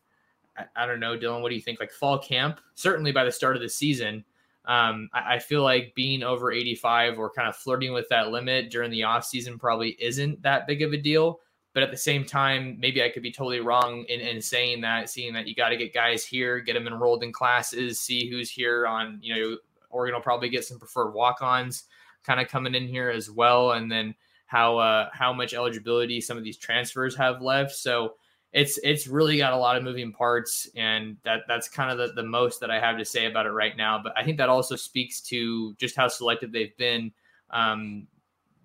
[0.57, 1.41] I, I, don't know, Dylan.
[1.41, 1.79] What do you think?
[1.79, 4.25] Like fall camp, certainly by the start of the season.
[4.65, 8.69] Um, I, I, feel like being over 85 or kind of flirting with that limit
[8.69, 11.39] during the off season probably isn't that big of a deal.
[11.73, 15.09] But at the same time, maybe I could be totally wrong in, in saying that,
[15.09, 18.51] seeing that you got to get guys here, get them enrolled in classes, see who's
[18.51, 19.57] here on, you know,
[19.89, 21.85] Oregon will probably get some preferred walk ons
[22.23, 23.71] kind of coming in here as well.
[23.71, 24.15] And then
[24.51, 27.71] how uh, how much eligibility some of these transfers have left.
[27.71, 28.15] So
[28.51, 32.13] it's it's really got a lot of moving parts, and that that's kind of the,
[32.21, 34.01] the most that I have to say about it right now.
[34.03, 37.13] But I think that also speaks to just how selective they've been.
[37.49, 38.07] Um,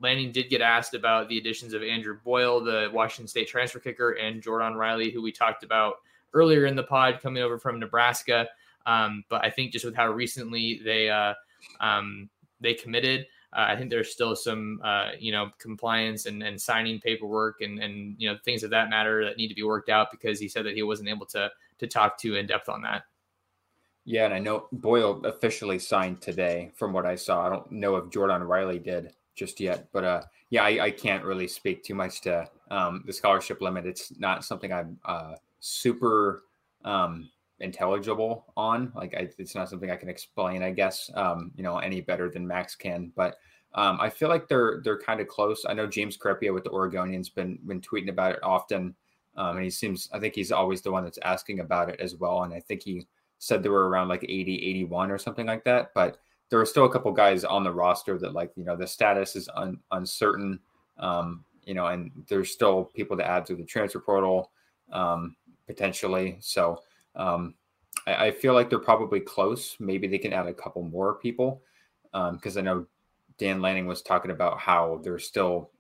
[0.01, 4.11] Lanning did get asked about the additions of Andrew Boyle, the Washington State transfer kicker,
[4.13, 5.95] and Jordan Riley, who we talked about
[6.35, 8.49] earlier in the pod, coming over from Nebraska.
[8.87, 11.35] Um, but I think just with how recently they uh,
[11.79, 12.29] um,
[12.61, 13.27] they committed,
[13.57, 17.79] uh, I think there's still some, uh, you know, compliance and, and signing paperwork and,
[17.83, 20.47] and, you know, things of that matter that need to be worked out because he
[20.47, 23.05] said that he wasn't able to, to talk to in depth on that.
[24.05, 24.27] Yeah.
[24.27, 27.47] And I know Boyle officially signed today from what I saw.
[27.47, 31.25] I don't know if Jordan Riley did just yet, but, uh, yeah, I, I can't
[31.25, 33.87] really speak too much to, um, the scholarship limit.
[33.87, 36.43] It's not something I'm, uh, super,
[36.85, 37.31] um,
[37.61, 38.93] intelligible on.
[38.95, 42.31] Like I, it's not something I can explain, I guess, um, you know, any better
[42.31, 43.13] than Max can.
[43.17, 43.37] But
[43.75, 45.65] um, I feel like they're they're kind of close.
[45.69, 48.95] I know James Crepea with the Oregonians been been tweeting about it often,
[49.37, 52.17] um, and he seems I think he's always the one that's asking about it as
[52.17, 52.43] well.
[52.43, 53.07] And I think he
[53.39, 55.91] said they were around like 80, 81 or something like that.
[55.95, 58.87] But there are still a couple guys on the roster that like you know the
[58.87, 60.59] status is un, uncertain.
[60.99, 64.53] Um, you know, and there's still people to add through the transfer portal
[64.93, 65.37] um,
[65.67, 66.37] potentially.
[66.41, 66.81] So
[67.17, 67.55] um,
[68.07, 69.77] I, I, feel like they're probably close.
[69.81, 71.63] Maybe they can add a couple more people
[72.13, 72.87] because um, I know
[73.39, 75.71] Dan Lanning was talking about how there's still,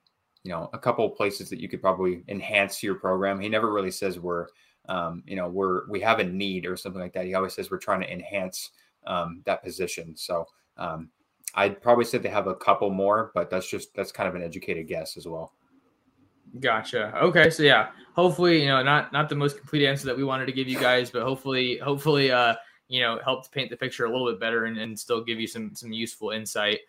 [0.42, 3.40] you know, a couple places that you could probably enhance your program.
[3.40, 4.48] He never really says we're,
[4.88, 7.26] um, you know, we're we have a need or something like that.
[7.26, 8.70] He always says we're trying to enhance
[9.06, 10.16] um, that position.
[10.16, 11.10] So um,
[11.54, 14.42] I'd probably say they have a couple more, but that's just that's kind of an
[14.42, 15.52] educated guess as well.
[16.60, 17.16] Gotcha.
[17.16, 20.46] Okay, so yeah, hopefully, you know, not not the most complete answer that we wanted
[20.46, 22.54] to give you guys, but hopefully, hopefully, uh,
[22.88, 25.46] you know, helped paint the picture a little bit better and, and still give you
[25.46, 26.80] some some useful insight.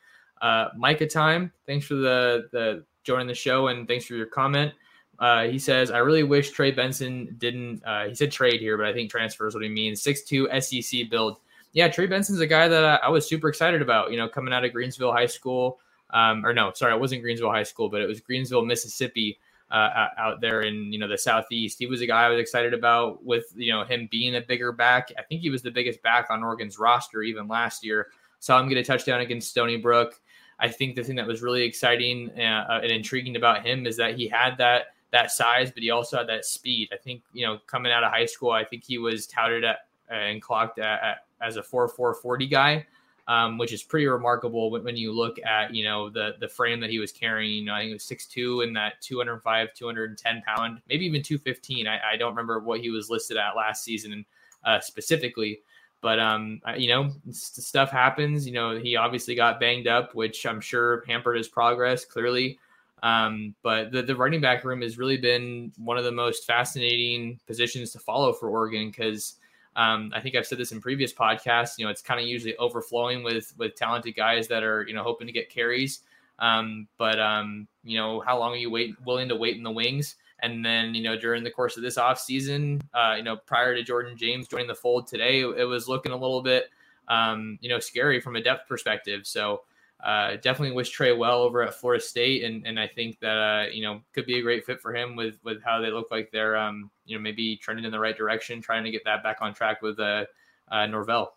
[0.41, 4.73] Uh, Micah time, thanks for the the joining the show and thanks for your comment.
[5.19, 7.83] Uh, he says, I really wish Trey Benson didn't.
[7.83, 10.01] Uh, he said trade here, but I think transfer is what he means.
[10.01, 11.39] Six two SEC build.
[11.73, 14.11] Yeah, Trey Benson's a guy that I, I was super excited about.
[14.11, 15.79] You know, coming out of Greensville High School,
[16.11, 19.39] um, or no, sorry, it wasn't Greensville High School, but it was Greenville, Mississippi
[19.69, 21.77] uh, out there in you know the southeast.
[21.79, 24.71] He was a guy I was excited about with you know him being a bigger
[24.71, 25.11] back.
[25.17, 28.07] I think he was the biggest back on Oregon's roster even last year.
[28.39, 30.19] Saw him get a touchdown against Stony Brook.
[30.59, 34.15] I think the thing that was really exciting uh, and intriguing about him is that
[34.15, 36.89] he had that that size, but he also had that speed.
[36.93, 39.79] I think you know coming out of high school, I think he was touted at
[40.09, 42.85] and clocked at, at, as a four four forty guy
[43.27, 46.79] um, which is pretty remarkable when, when, you look at you know the the frame
[46.79, 47.51] that he was carrying.
[47.59, 51.21] You know, I think it was six two and that 205, 210 pound, maybe even
[51.21, 51.87] 215.
[51.87, 54.25] I, I don't remember what he was listed at last season
[54.63, 55.59] uh, specifically.
[55.99, 58.45] But um, you know, stuff happens.
[58.45, 62.59] You know, he obviously got banged up, which I'm sure hampered his progress clearly.
[63.03, 67.39] Um, but the, the running back room has really been one of the most fascinating
[67.45, 69.35] positions to follow for Oregon because
[69.77, 71.77] um, I think I've said this in previous podcasts.
[71.77, 75.03] You know, it's kind of usually overflowing with with talented guys that are you know
[75.03, 76.01] hoping to get carries.
[76.39, 79.71] Um, but um, you know, how long are you wait willing to wait in the
[79.71, 80.15] wings?
[80.39, 83.75] And then you know, during the course of this off season, uh, you know, prior
[83.75, 86.69] to Jordan James joining the fold today, it was looking a little bit
[87.07, 89.27] um, you know scary from a depth perspective.
[89.27, 89.61] So
[90.03, 93.69] uh, definitely wish Trey well over at Florida State, and and I think that uh,
[93.71, 96.29] you know could be a great fit for him with with how they look like
[96.31, 99.37] they're um, you know maybe trending in the right direction, trying to get that back
[99.41, 100.25] on track with uh,
[100.69, 101.33] uh Norvell.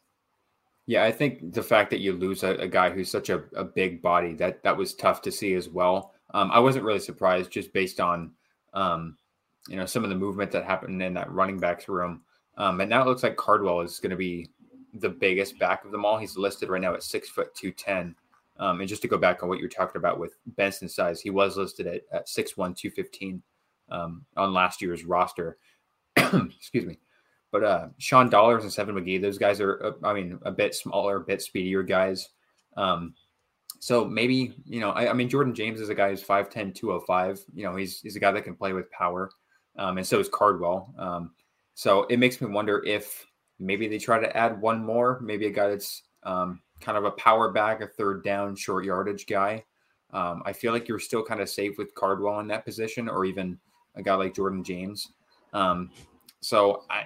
[0.87, 3.65] Yeah, I think the fact that you lose a, a guy who's such a, a,
[3.65, 6.13] big body that that was tough to see as well.
[6.35, 8.33] Um, I wasn't really surprised just based on
[8.75, 9.17] um,
[9.69, 12.23] you know some of the movement that happened in that running backs room.
[12.59, 14.51] Um, and now it looks like Cardwell is going to be
[14.93, 16.19] the biggest back of them all.
[16.19, 18.15] He's listed right now at six foot two ten.
[18.61, 21.31] Um, and just to go back on what you're talking about with Benson's size, he
[21.31, 23.43] was listed at, at 6'1, 215
[23.91, 25.57] um, on last year's roster.
[26.17, 26.99] Excuse me.
[27.51, 30.75] But uh, Sean Dollars and Seven McGee, those guys are, uh, I mean, a bit
[30.75, 32.29] smaller, a bit speedier guys.
[32.77, 33.15] Um,
[33.81, 37.41] so maybe, you know, I, I, mean, Jordan James is a guy who's 5'10, 205.
[37.55, 39.31] You know, he's, he's a guy that can play with power.
[39.77, 40.95] Um, and so is Cardwell.
[40.99, 41.31] Um,
[41.75, 43.27] so it makes me wonder if
[43.59, 47.11] maybe they try to add one more, maybe a guy that's um, kind of a
[47.13, 49.65] power back, a third down, short yardage guy.
[50.13, 53.25] Um, I feel like you're still kind of safe with Cardwell in that position, or
[53.25, 53.59] even
[53.95, 55.13] a guy like Jordan James.
[55.53, 55.91] Um,
[56.41, 57.05] so, I,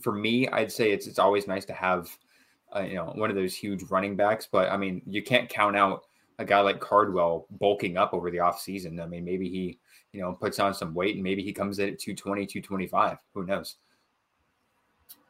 [0.00, 2.08] for me, I'd say it's it's always nice to have,
[2.74, 4.48] uh, you know, one of those huge running backs.
[4.50, 6.04] But I mean, you can't count out
[6.38, 9.02] a guy like Cardwell bulking up over the offseason.
[9.02, 9.78] I mean, maybe he,
[10.12, 13.18] you know, puts on some weight and maybe he comes in at 220, 225.
[13.34, 13.76] Who knows?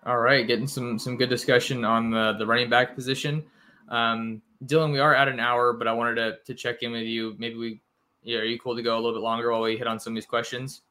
[0.06, 3.44] All right, getting some some good discussion on the the running back position.
[3.88, 7.02] Um, Dylan, we are at an hour, but I wanted to, to check in with
[7.02, 7.34] you.
[7.38, 7.80] Maybe we,
[8.22, 10.12] yeah, are you cool to go a little bit longer while we hit on some
[10.12, 10.82] of these questions?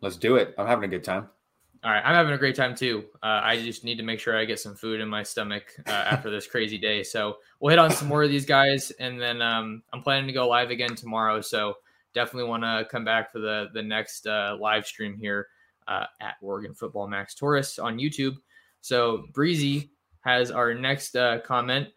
[0.00, 0.54] Let's do it.
[0.58, 1.28] I'm having a good time.
[1.84, 3.04] All right, I'm having a great time too.
[3.22, 5.90] Uh, I just need to make sure I get some food in my stomach uh,
[5.90, 7.04] after this crazy day.
[7.04, 10.32] So we'll hit on some more of these guys, and then um, I'm planning to
[10.32, 11.40] go live again tomorrow.
[11.40, 11.74] So
[12.14, 15.46] definitely want to come back for the the next uh, live stream here
[15.88, 18.36] uh, at Oregon Football Max Torres on YouTube.
[18.80, 21.88] So Breezy has our next uh, comment.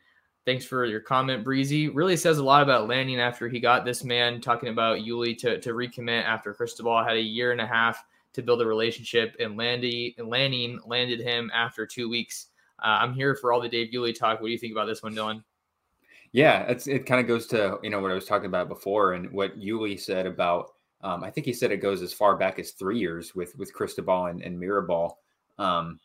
[0.46, 1.90] Thanks for your comment, Breezy.
[1.90, 5.60] Really says a lot about Lanning after he got this man talking about Iuli to,
[5.60, 9.58] to recommit after Cristobal had a year and a half to build a relationship, and
[9.58, 12.48] Landy and Lanning landed him after two weeks.
[12.82, 14.40] Uh, I'm here for all the Dave Iuli talk.
[14.40, 15.44] What do you think about this one, Dylan?
[16.32, 19.14] Yeah, it's it kind of goes to you know what I was talking about before,
[19.14, 20.72] and what Iuli said about.
[21.04, 23.74] Um, I think he said it goes as far back as three years with with
[23.74, 25.14] Cristobal and, and Mirabal.
[25.58, 26.00] Um,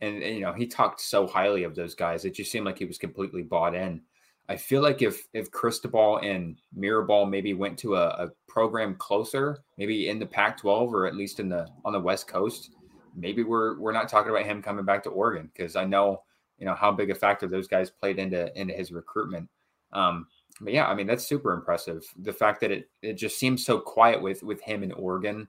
[0.00, 2.24] and, and, you know he talked so highly of those guys.
[2.24, 4.02] It just seemed like he was completely bought in.
[4.48, 9.58] I feel like if if Cristobal and Mirabal maybe went to a, a program closer,
[9.78, 12.70] maybe in the Pac-12 or at least in the on the West Coast,
[13.14, 16.22] maybe we're we're not talking about him coming back to Oregon because I know
[16.58, 19.48] you know how big a factor those guys played into into his recruitment.
[19.92, 20.26] Um,
[20.60, 22.04] but yeah, I mean that's super impressive.
[22.20, 25.48] The fact that it it just seems so quiet with with him in Oregon.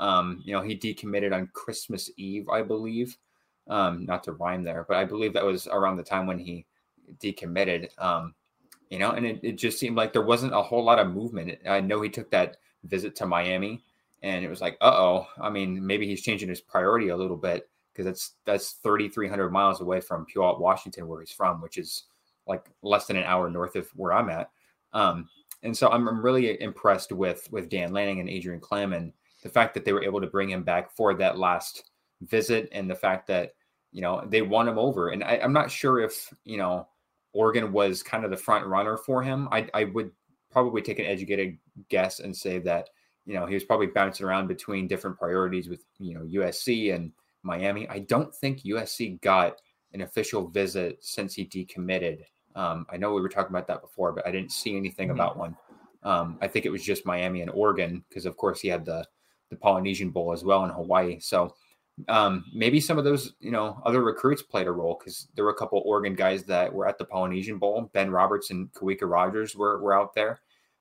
[0.00, 3.16] Um, you know, he decommitted on Christmas Eve, I believe.
[3.68, 6.66] Um, not to rhyme there, but I believe that was around the time when he
[7.20, 7.88] decommitted.
[7.98, 8.34] Um,
[8.90, 11.58] you know, and it, it just seemed like there wasn't a whole lot of movement.
[11.66, 13.82] I know he took that visit to Miami,
[14.22, 15.26] and it was like, uh oh.
[15.40, 19.80] I mean, maybe he's changing his priority a little bit because that's that's 3,300 miles
[19.80, 22.04] away from Puyallup, Washington, where he's from, which is
[22.46, 24.50] like less than an hour north of where I'm at.
[24.92, 25.28] Um,
[25.62, 29.12] and so I'm, I'm really impressed with with Dan Lanning and Adrian Klemm and
[29.42, 31.90] the fact that they were able to bring him back for that last
[32.22, 33.54] visit and the fact that
[33.90, 35.10] you know they won him over.
[35.10, 36.88] And I, I'm not sure if you know
[37.32, 39.48] Oregon was kind of the front runner for him.
[39.52, 40.10] I, I would
[40.50, 41.56] probably take an educated
[41.88, 42.90] guess and say that
[43.24, 47.12] you know he was probably bouncing around between different priorities with you know USC and
[47.42, 47.88] Miami.
[47.88, 49.60] I don't think USC got
[49.92, 52.22] an official visit since he decommitted.
[52.54, 55.18] Um, I know we were talking about that before, but I didn't see anything mm-hmm.
[55.18, 55.56] about one.
[56.02, 59.06] Um, I think it was just Miami and Oregon because, of course, he had the
[59.50, 61.18] the Polynesian Bowl as well in Hawaii.
[61.20, 61.54] So
[62.08, 65.50] um, maybe some of those, you know, other recruits played a role because there were
[65.50, 67.90] a couple Oregon guys that were at the Polynesian Bowl.
[67.92, 70.40] Ben Roberts and Kawika Rogers were were out there,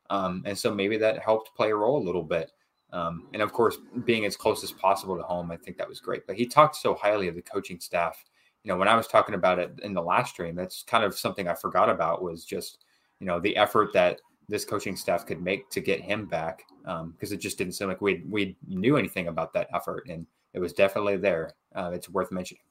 [0.10, 2.52] um, and so maybe that helped play a role a little bit.
[2.94, 6.00] Um, and of course, being as close as possible to home, I think that was
[6.00, 6.28] great.
[6.28, 8.24] But he talked so highly of the coaching staff
[8.64, 11.18] you know, when I was talking about it in the last stream, that's kind of
[11.18, 12.86] something I forgot about was just,
[13.20, 17.02] you know, the effort that this coaching staff could make to get him back because
[17.02, 20.60] um, it just didn't seem like we we knew anything about that effort, and it
[20.60, 21.54] was definitely there.
[21.74, 22.62] Uh, it's worth mentioning.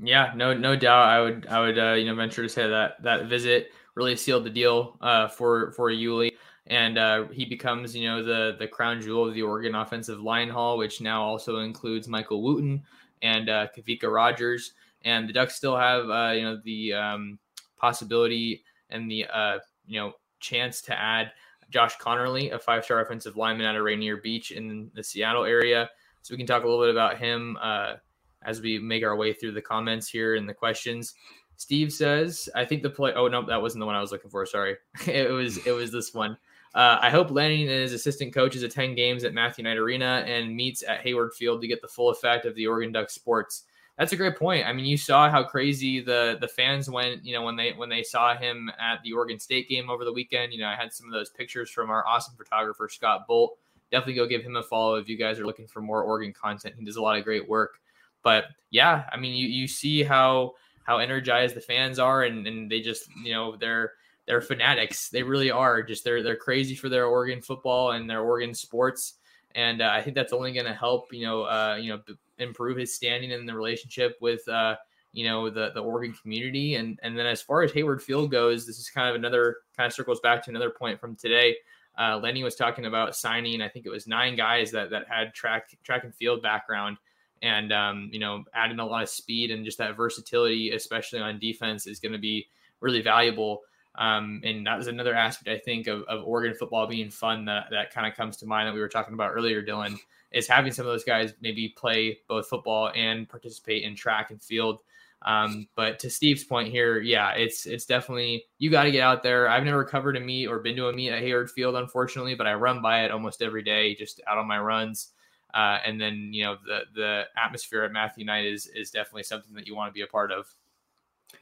[0.00, 1.08] Yeah, no, no doubt.
[1.08, 4.44] I would, I would, uh, you know, venture to say that that visit really sealed
[4.44, 6.32] the deal uh, for for Iuli,
[6.68, 10.48] and uh, he becomes, you know, the the crown jewel of the Oregon offensive line
[10.48, 12.84] hall, which now also includes Michael Wooten,
[13.22, 14.72] and uh, Kavika Rogers.
[15.02, 17.38] And the Ducks still have, uh, you know, the um,
[17.76, 21.32] possibility and the, uh, you know, chance to add
[21.70, 25.90] Josh Conerly, a five-star offensive lineman out of Rainier Beach in the Seattle area.
[26.22, 27.94] So we can talk a little bit about him uh,
[28.42, 31.14] as we make our way through the comments here and the questions.
[31.56, 34.30] Steve says, "I think the play." Oh no, that wasn't the one I was looking
[34.30, 34.46] for.
[34.46, 36.38] Sorry, it was it was this one.
[36.78, 40.54] Uh, I hope Lanning and his assistant coaches attend games at Matthew Knight Arena and
[40.54, 43.64] meets at Hayward Field to get the full effect of the Oregon Ducks sports.
[43.98, 44.64] That's a great point.
[44.64, 47.88] I mean, you saw how crazy the the fans went, you know, when they when
[47.88, 50.52] they saw him at the Oregon State game over the weekend.
[50.52, 53.58] You know, I had some of those pictures from our awesome photographer Scott Bolt.
[53.90, 56.76] Definitely go give him a follow if you guys are looking for more Oregon content.
[56.78, 57.80] He does a lot of great work.
[58.22, 60.52] But yeah, I mean, you you see how
[60.84, 63.94] how energized the fans are, and and they just you know they're
[64.28, 65.08] they're fanatics.
[65.08, 65.82] They really are.
[65.82, 69.14] Just they're they're crazy for their Oregon football and their Oregon sports.
[69.54, 72.14] And uh, I think that's only going to help, you know, uh, you know, b-
[72.36, 74.76] improve his standing in the relationship with, uh,
[75.12, 76.74] you know, the the Oregon community.
[76.74, 79.86] And and then as far as Hayward Field goes, this is kind of another kind
[79.86, 81.56] of circles back to another point from today.
[81.98, 83.62] Uh, Lenny was talking about signing.
[83.62, 86.98] I think it was nine guys that that had track track and field background,
[87.40, 91.38] and um, you know, adding a lot of speed and just that versatility, especially on
[91.38, 92.46] defense, is going to be
[92.80, 93.62] really valuable.
[93.98, 97.66] Um, and that was another aspect I think of, of Oregon football being fun that,
[97.72, 99.98] that kind of comes to mind that we were talking about earlier, Dylan,
[100.30, 104.40] is having some of those guys maybe play both football and participate in track and
[104.40, 104.80] field.
[105.22, 109.24] Um, but to Steve's point here, yeah, it's it's definitely you got to get out
[109.24, 109.48] there.
[109.48, 112.46] I've never covered a meet or been to a meet at Hayward Field, unfortunately, but
[112.46, 115.08] I run by it almost every day, just out on my runs.
[115.54, 119.54] Uh, and then you know the the atmosphere at Matthew Knight is is definitely something
[119.54, 120.46] that you want to be a part of.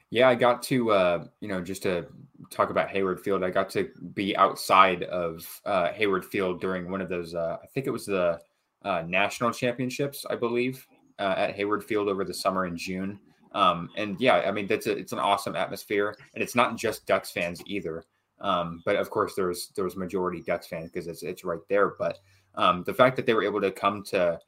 [0.09, 2.07] Yeah, I got to uh, you know just to
[2.51, 3.43] talk about Hayward Field.
[3.43, 7.35] I got to be outside of uh, Hayward Field during one of those.
[7.35, 8.41] Uh, I think it was the
[8.83, 10.87] uh, national championships, I believe,
[11.19, 13.19] uh, at Hayward Field over the summer in June.
[13.53, 17.07] Um, and yeah, I mean that's a, it's an awesome atmosphere, and it's not just
[17.07, 18.05] Ducks fans either.
[18.41, 21.95] Um, but of course, there's there's majority Ducks fans because it's it's right there.
[21.99, 22.19] But
[22.55, 24.39] um, the fact that they were able to come to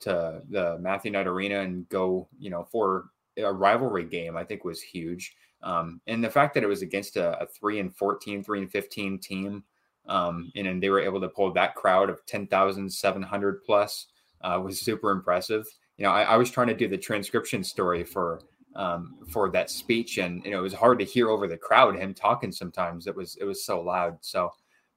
[0.00, 3.06] to the Matthew Knight Arena and go, you know, for
[3.38, 5.34] a rivalry game, I think was huge.
[5.62, 8.70] Um, and the fact that it was against a, a, three and 14, three and
[8.70, 9.64] 15 team,
[10.06, 14.06] um, and, and they were able to pull that crowd of 10,700 plus
[14.42, 15.66] uh, was super impressive.
[15.96, 18.40] You know, I, I, was trying to do the transcription story for
[18.76, 21.96] um, for that speech, and you know, it was hard to hear over the crowd
[21.96, 22.52] him talking.
[22.52, 24.18] Sometimes it was it was so loud.
[24.20, 24.50] So,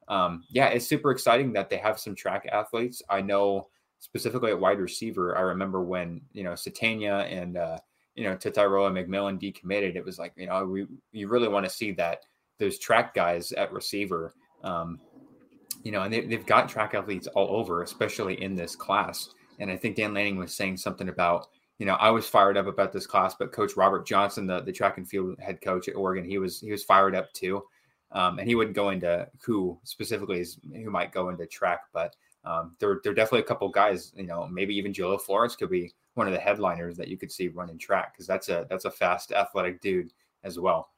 [0.08, 3.02] um, yeah, it's super exciting that they have some track athletes.
[3.10, 5.36] I know specifically at wide receiver.
[5.36, 7.80] I remember when you know Satania and uh,
[8.16, 11.66] you know, to Tyrone McMillan decommitted, it was like, you know, we you really want
[11.66, 12.26] to see that
[12.60, 14.34] those track guys at receiver,
[14.64, 15.00] um,
[15.84, 19.30] you know, and they, they've got track athletes all over, especially in this class.
[19.60, 21.48] And I think Dan Lanning was saying something about,
[21.80, 24.72] you know, I was fired up about this class, but Coach Robert Johnson, the, the
[24.72, 27.64] track and field head coach at Oregon, he was he was fired up too.
[28.12, 32.16] Um, and he wouldn't go into who specifically is who might go into track, but
[32.44, 35.70] um, there, there are definitely a couple guys, you know, maybe even Jahlil Florence could
[35.70, 38.86] be one of the headliners that you could see running track because that's a that's
[38.86, 40.12] a fast athletic dude
[40.44, 40.90] as well.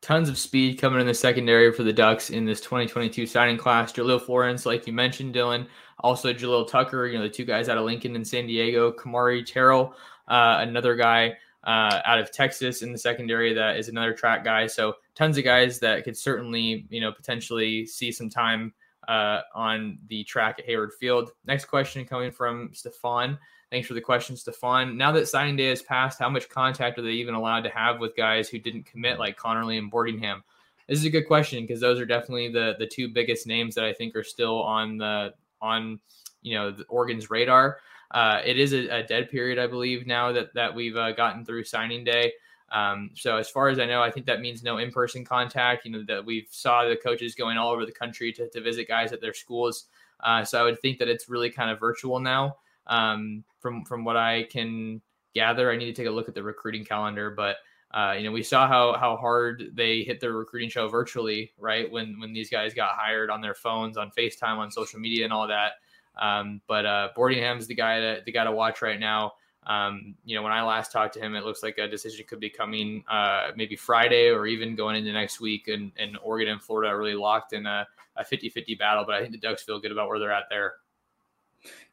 [0.00, 3.92] Tons of speed coming in the secondary for the Ducks in this 2022 signing class.
[3.92, 5.66] Jahlil Florence, like you mentioned, Dylan.
[6.00, 8.92] Also Jalil Tucker, you know, the two guys out of Lincoln and San Diego.
[8.92, 9.94] Kamari Terrell,
[10.28, 14.68] uh, another guy uh, out of Texas in the secondary that is another track guy.
[14.68, 18.72] So tons of guys that could certainly, you know, potentially see some time
[19.08, 21.32] uh, on the track at Hayward Field.
[21.44, 23.36] Next question coming from Stefan.
[23.70, 24.96] Thanks for the question, Stefan.
[24.96, 28.00] Now that signing day has passed, how much contact are they even allowed to have
[28.00, 30.42] with guys who didn't commit, like Conerly and Boardingham?
[30.88, 33.84] This is a good question because those are definitely the the two biggest names that
[33.84, 36.00] I think are still on the on
[36.40, 37.78] you know the Oregon's radar.
[38.10, 41.44] Uh, it is a, a, dead period, I believe, now that that we've uh, gotten
[41.44, 42.32] through signing day.
[42.72, 45.84] Um, so as far as I know, I think that means no in-person contact.
[45.84, 48.88] You know that we've saw the coaches going all over the country to, to visit
[48.88, 49.86] guys at their schools.
[50.20, 52.56] Uh, so I would think that it's really kind of virtual now.
[52.88, 55.00] Um, from from what I can
[55.34, 57.56] gather, I need to take a look at the recruiting calendar, but
[57.92, 61.90] uh, you know, we saw how how hard they hit their recruiting show virtually, right?
[61.90, 65.32] When when these guys got hired on their phones, on FaceTime, on social media, and
[65.32, 65.72] all that.
[66.20, 69.32] Um, but uh, Boardingham's the guy to the guy to watch right now.
[69.66, 72.40] Um, you know, when I last talked to him, it looks like a decision could
[72.40, 75.68] be coming uh, maybe Friday or even going into next week.
[75.68, 77.86] And, and Oregon and Florida are really locked in a,
[78.16, 79.04] a 50-50 battle.
[79.06, 80.74] But I think the Ducks feel good about where they're at there.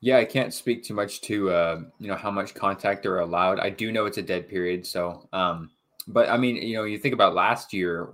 [0.02, 3.60] Yeah, I can't speak too much to uh, you know how much contact are allowed.
[3.60, 5.72] I do know it's a dead period, so um,
[6.08, 8.10] but I mean, you know, you think about last year,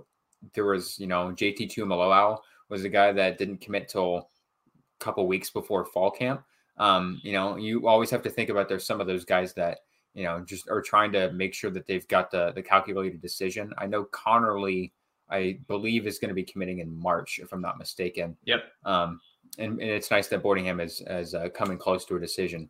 [0.54, 2.38] there was you know JT Tuimoloau
[2.68, 6.42] was a guy that didn't commit till a couple weeks before fall camp.
[6.78, 9.80] Um, you know, you always have to think about there's some of those guys that
[10.14, 13.72] you know just are trying to make sure that they've got the the calculated decision.
[13.78, 14.92] I know Conerly,
[15.28, 18.36] I believe, is going to be committing in March, if I'm not mistaken.
[18.44, 18.64] Yep.
[18.84, 19.20] Um,
[19.58, 22.68] and, and it's nice that Boardingham is is uh, coming close to a decision.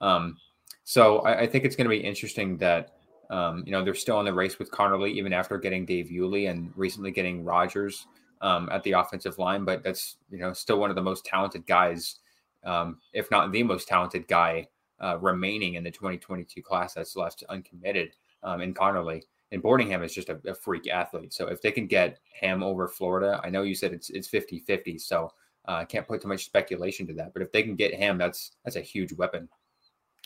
[0.00, 0.36] Um,
[0.84, 2.94] so I, I, think it's going to be interesting that
[3.30, 6.50] um, you know they're still in the race with Conerly even after getting Dave Iuli
[6.50, 8.06] and recently getting Rogers
[8.40, 9.64] um, at the offensive line.
[9.64, 12.16] But that's you know still one of the most talented guys,
[12.64, 14.68] um, if not the most talented guy
[15.00, 18.12] uh, remaining in the 2022 class that's left uncommitted
[18.42, 19.22] um, in Conerly.
[19.52, 21.32] And Boardingham is just a, a freak athlete.
[21.32, 24.60] So if they can get him over Florida, I know you said it's it's 50
[24.60, 24.98] 50.
[24.98, 25.32] So
[25.66, 28.18] I uh, can't put too much speculation to that, but if they can get him,
[28.18, 29.48] that's that's a huge weapon.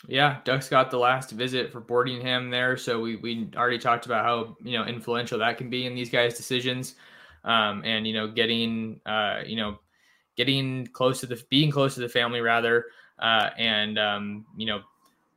[0.07, 4.25] Yeah, Ducks got the last visit for Boardingham there, so we we already talked about
[4.25, 6.95] how you know influential that can be in these guys' decisions,
[7.43, 9.79] um, and you know getting uh, you know
[10.37, 12.85] getting close to the being close to the family rather,
[13.19, 14.81] uh, and um, you know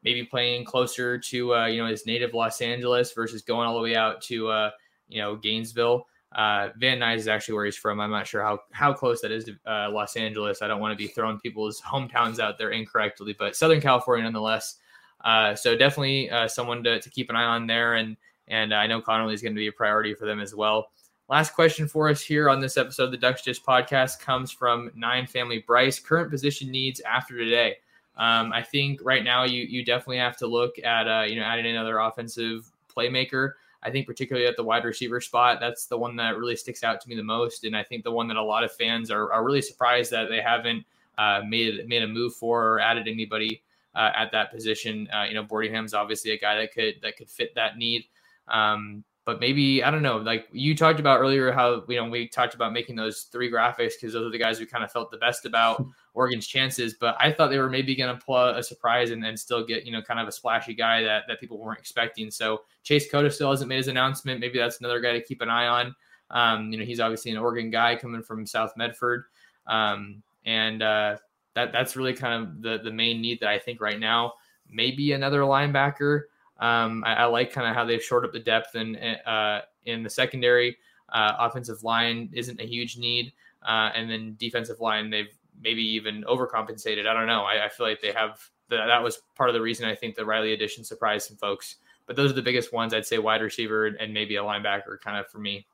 [0.05, 3.83] maybe playing closer to uh, you know his native Los Angeles versus going all the
[3.83, 4.71] way out to uh,
[5.09, 6.07] you know Gainesville.
[6.35, 8.01] Uh, Van Nuys is actually where he's from.
[8.01, 10.63] I'm not sure how how close that is to uh, Los Angeles.
[10.63, 14.77] I don't want to be throwing people's hometowns out there incorrectly, but Southern California nonetheless.
[15.25, 18.17] Uh, so definitely uh, someone to, to keep an eye on there, and
[18.49, 20.91] and I know Conerly is going to be a priority for them as well.
[21.29, 24.91] Last question for us here on this episode of the Ducks Dish podcast comes from
[24.95, 26.01] Nine Family Bryce.
[26.01, 27.77] Current position needs after today.
[28.17, 31.43] Um, I think right now you you definitely have to look at uh, you know
[31.43, 33.53] adding another offensive playmaker.
[33.83, 37.01] I think particularly at the wide receiver spot, that's the one that really sticks out
[37.01, 39.33] to me the most, and I think the one that a lot of fans are,
[39.33, 40.85] are really surprised that they haven't
[41.19, 43.63] uh, made made a move for or added anybody
[43.95, 45.09] uh, at that position.
[45.13, 48.05] Uh, you know, Boardingham's obviously a guy that could that could fit that need.
[48.49, 50.17] Um, but maybe I don't know.
[50.17, 53.93] Like you talked about earlier, how you know we talked about making those three graphics
[54.01, 55.85] because those are the guys we kind of felt the best about
[56.15, 56.95] Oregon's chances.
[56.95, 59.87] But I thought they were maybe going to pull a surprise and, and still get
[59.87, 62.31] you know kind of a splashy guy that that people weren't expecting.
[62.31, 64.41] So Chase Cota still hasn't made his announcement.
[64.41, 65.95] Maybe that's another guy to keep an eye on.
[66.31, 69.25] Um, you know, he's obviously an Oregon guy coming from South Medford,
[69.69, 71.17] um, and uh,
[71.55, 74.33] that that's really kind of the the main need that I think right now.
[74.69, 76.23] Maybe another linebacker.
[76.63, 80.05] Um, I, I, like kind of how they've shored up the depth in uh, in
[80.05, 80.79] the secondary.
[81.13, 83.33] Uh, offensive line isn't a huge need,
[83.67, 87.07] uh, and then defensive line they've maybe even overcompensated.
[87.07, 87.43] I don't know.
[87.43, 90.15] I, I feel like they have the, that was part of the reason I think
[90.15, 91.77] the Riley addition surprised some folks.
[92.07, 92.95] But those are the biggest ones.
[92.95, 95.67] I'd say wide receiver and maybe a linebacker, kind of for me.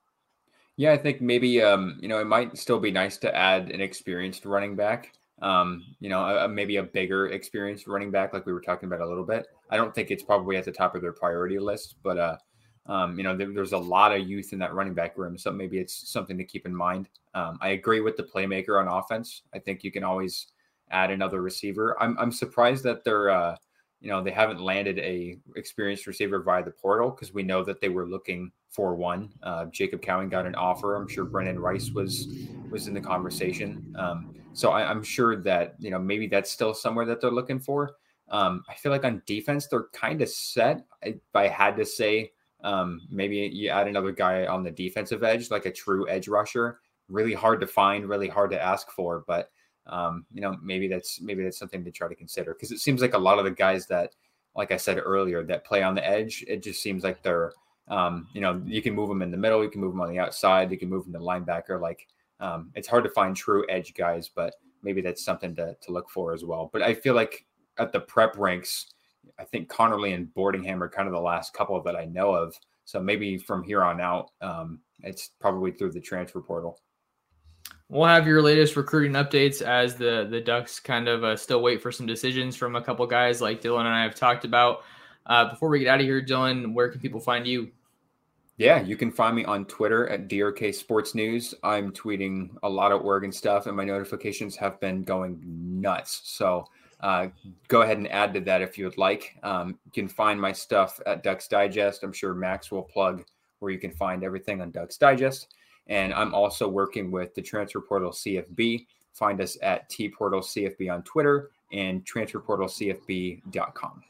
[0.77, 3.83] Yeah, I think maybe um, you know it might still be nice to add an
[3.83, 5.13] experienced running back.
[5.41, 9.01] Um, you know, a, maybe a bigger experienced running back, like we were talking about
[9.01, 9.47] a little bit.
[9.71, 12.37] I don't think it's probably at the top of their priority list, but uh,
[12.87, 15.53] um, you know, there, there's a lot of youth in that running back room, so
[15.53, 17.09] maybe it's something to keep in mind.
[17.35, 19.43] Um, I agree with the playmaker on offense.
[19.55, 20.49] I think you can always
[20.91, 21.97] add another receiver.
[22.01, 23.57] I'm I'm surprised that they're uh,
[24.01, 27.81] you know they haven't landed a experienced receiver via the portal because we know that
[27.81, 29.31] they were looking for one.
[29.43, 30.97] Uh, Jacob Cowing got an offer.
[30.97, 32.29] I'm sure Brenden Rice was
[32.71, 33.95] was in the conversation.
[33.99, 37.61] Um, so I, am sure that you know maybe that's still somewhere that they're looking
[37.61, 37.93] for.
[38.29, 40.85] Um, I feel like on defense they're kind of set.
[41.03, 42.33] If I had to say,
[42.65, 46.81] um, maybe you add another guy on the defensive edge, like a true edge rusher.
[47.09, 49.51] Really hard to find, really hard to ask for, but
[49.87, 53.01] um, you know, maybe that's maybe that's something to try to consider because it seems
[53.01, 54.17] like a lot of the guys that,
[54.57, 57.53] like I said earlier, that play on the edge, it just seems like they're,
[57.87, 60.11] um, you know, you can move them in the middle, you can move them on
[60.11, 61.81] the outside, you can move them to linebacker.
[61.81, 62.09] Like
[62.41, 66.11] um, it's hard to find true edge guys, but maybe that's something to to look
[66.11, 66.71] for as well.
[66.73, 67.47] But I feel like
[67.79, 68.87] at the prep ranks,
[69.39, 72.55] I think Conerly and Boardingham are kind of the last couple that I know of.
[72.85, 76.81] So maybe from here on out, um, it's probably through the transfer portal.
[77.91, 81.83] We'll have your latest recruiting updates as the the Ducks kind of uh, still wait
[81.83, 84.83] for some decisions from a couple guys like Dylan and I have talked about.
[85.27, 87.71] Uh, before we get out of here, Dylan, where can people find you?
[88.59, 91.55] Yeah, you can find me on Twitter at DRK Sports News.
[91.63, 96.23] I'm tweeting a lot of Oregon stuff, and my notifications have been going nuts.
[96.25, 96.67] So
[97.01, 97.29] uh,
[97.69, 99.37] go ahead and add to that if you would like.
[99.45, 102.03] Um, you can find my stuff at Ducks Digest.
[102.03, 103.25] I'm sure Max will plug
[103.61, 105.55] where you can find everything on Ducks Digest.
[105.87, 108.87] And I'm also working with the Transfer Portal CFB.
[109.13, 114.03] Find us at T Portal CFB on Twitter and transferportalcfb.com.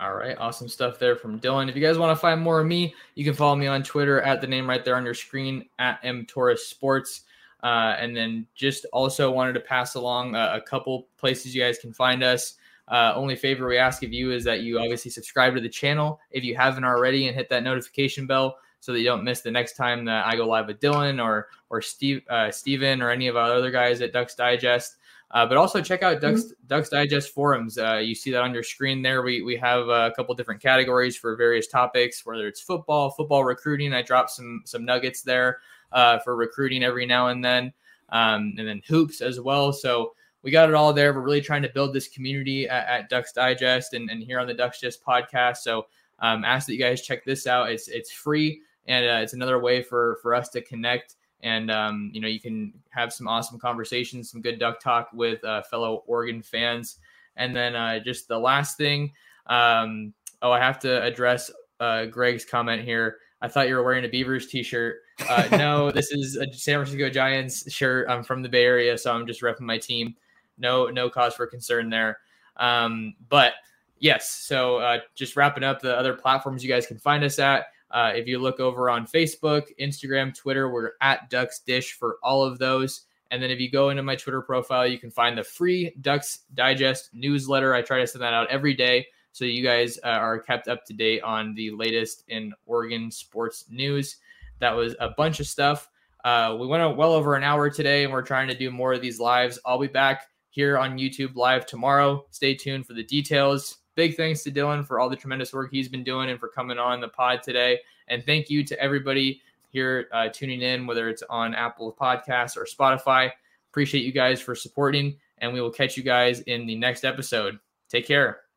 [0.00, 1.68] All right, awesome stuff there from Dylan.
[1.68, 4.20] If you guys want to find more of me, you can follow me on Twitter
[4.20, 6.24] at the name right there on your screen at M
[6.56, 7.22] Sports.
[7.64, 11.78] Uh, and then just also wanted to pass along a, a couple places you guys
[11.80, 12.54] can find us.
[12.86, 16.20] Uh, only favor we ask of you is that you obviously subscribe to the channel
[16.30, 19.50] if you haven't already and hit that notification bell so that you don't miss the
[19.50, 23.26] next time that I go live with Dylan or or Steve uh, Steven or any
[23.26, 24.97] of our other guys at Ducks Digest.
[25.30, 26.66] Uh, but also check out Ducks mm-hmm.
[26.66, 27.76] Ducks Digest forums.
[27.76, 29.22] Uh, you see that on your screen there.
[29.22, 33.92] We we have a couple different categories for various topics, whether it's football, football recruiting.
[33.92, 35.58] I dropped some some nuggets there
[35.92, 37.72] uh, for recruiting every now and then,
[38.08, 39.72] um, and then hoops as well.
[39.72, 41.12] So we got it all there.
[41.12, 44.46] We're really trying to build this community at, at Ducks Digest and, and here on
[44.46, 45.58] the Ducks Digest podcast.
[45.58, 45.86] So
[46.20, 47.70] um, ask that you guys check this out.
[47.70, 52.10] It's it's free and uh, it's another way for for us to connect and um,
[52.12, 56.02] you know you can have some awesome conversations some good duck talk with uh, fellow
[56.06, 56.96] oregon fans.
[57.36, 59.12] And then uh, just the last thing
[59.46, 60.12] um,
[60.42, 61.50] oh i have to address
[61.80, 63.18] uh, greg's comment here.
[63.40, 64.96] I thought you were wearing a beavers t-shirt.
[65.28, 68.08] Uh, no this is a san francisco giants shirt.
[68.08, 70.16] I'm from the bay area so i'm just repping my team.
[70.58, 72.18] No no cause for concern there.
[72.56, 73.54] Um, but
[74.00, 77.66] yes so uh, just wrapping up the other platforms you guys can find us at
[77.90, 82.42] uh, if you look over on Facebook, Instagram, Twitter, we're at Ducks Dish for all
[82.42, 83.02] of those.
[83.30, 86.40] And then if you go into my Twitter profile, you can find the free Ducks
[86.54, 87.74] Digest newsletter.
[87.74, 90.84] I try to send that out every day so you guys uh, are kept up
[90.86, 94.16] to date on the latest in Oregon sports news.
[94.58, 95.88] That was a bunch of stuff.
[96.24, 99.00] Uh, we went well over an hour today, and we're trying to do more of
[99.00, 99.58] these lives.
[99.64, 102.26] I'll be back here on YouTube live tomorrow.
[102.30, 105.88] Stay tuned for the details big thanks to Dylan for all the tremendous work he's
[105.88, 107.80] been doing and for coming on the pod today.
[108.06, 112.64] And thank you to everybody here uh, tuning in, whether it's on Apple Podcasts or
[112.64, 113.32] Spotify.
[113.72, 117.58] Appreciate you guys for supporting, and we will catch you guys in the next episode.
[117.88, 118.47] Take care.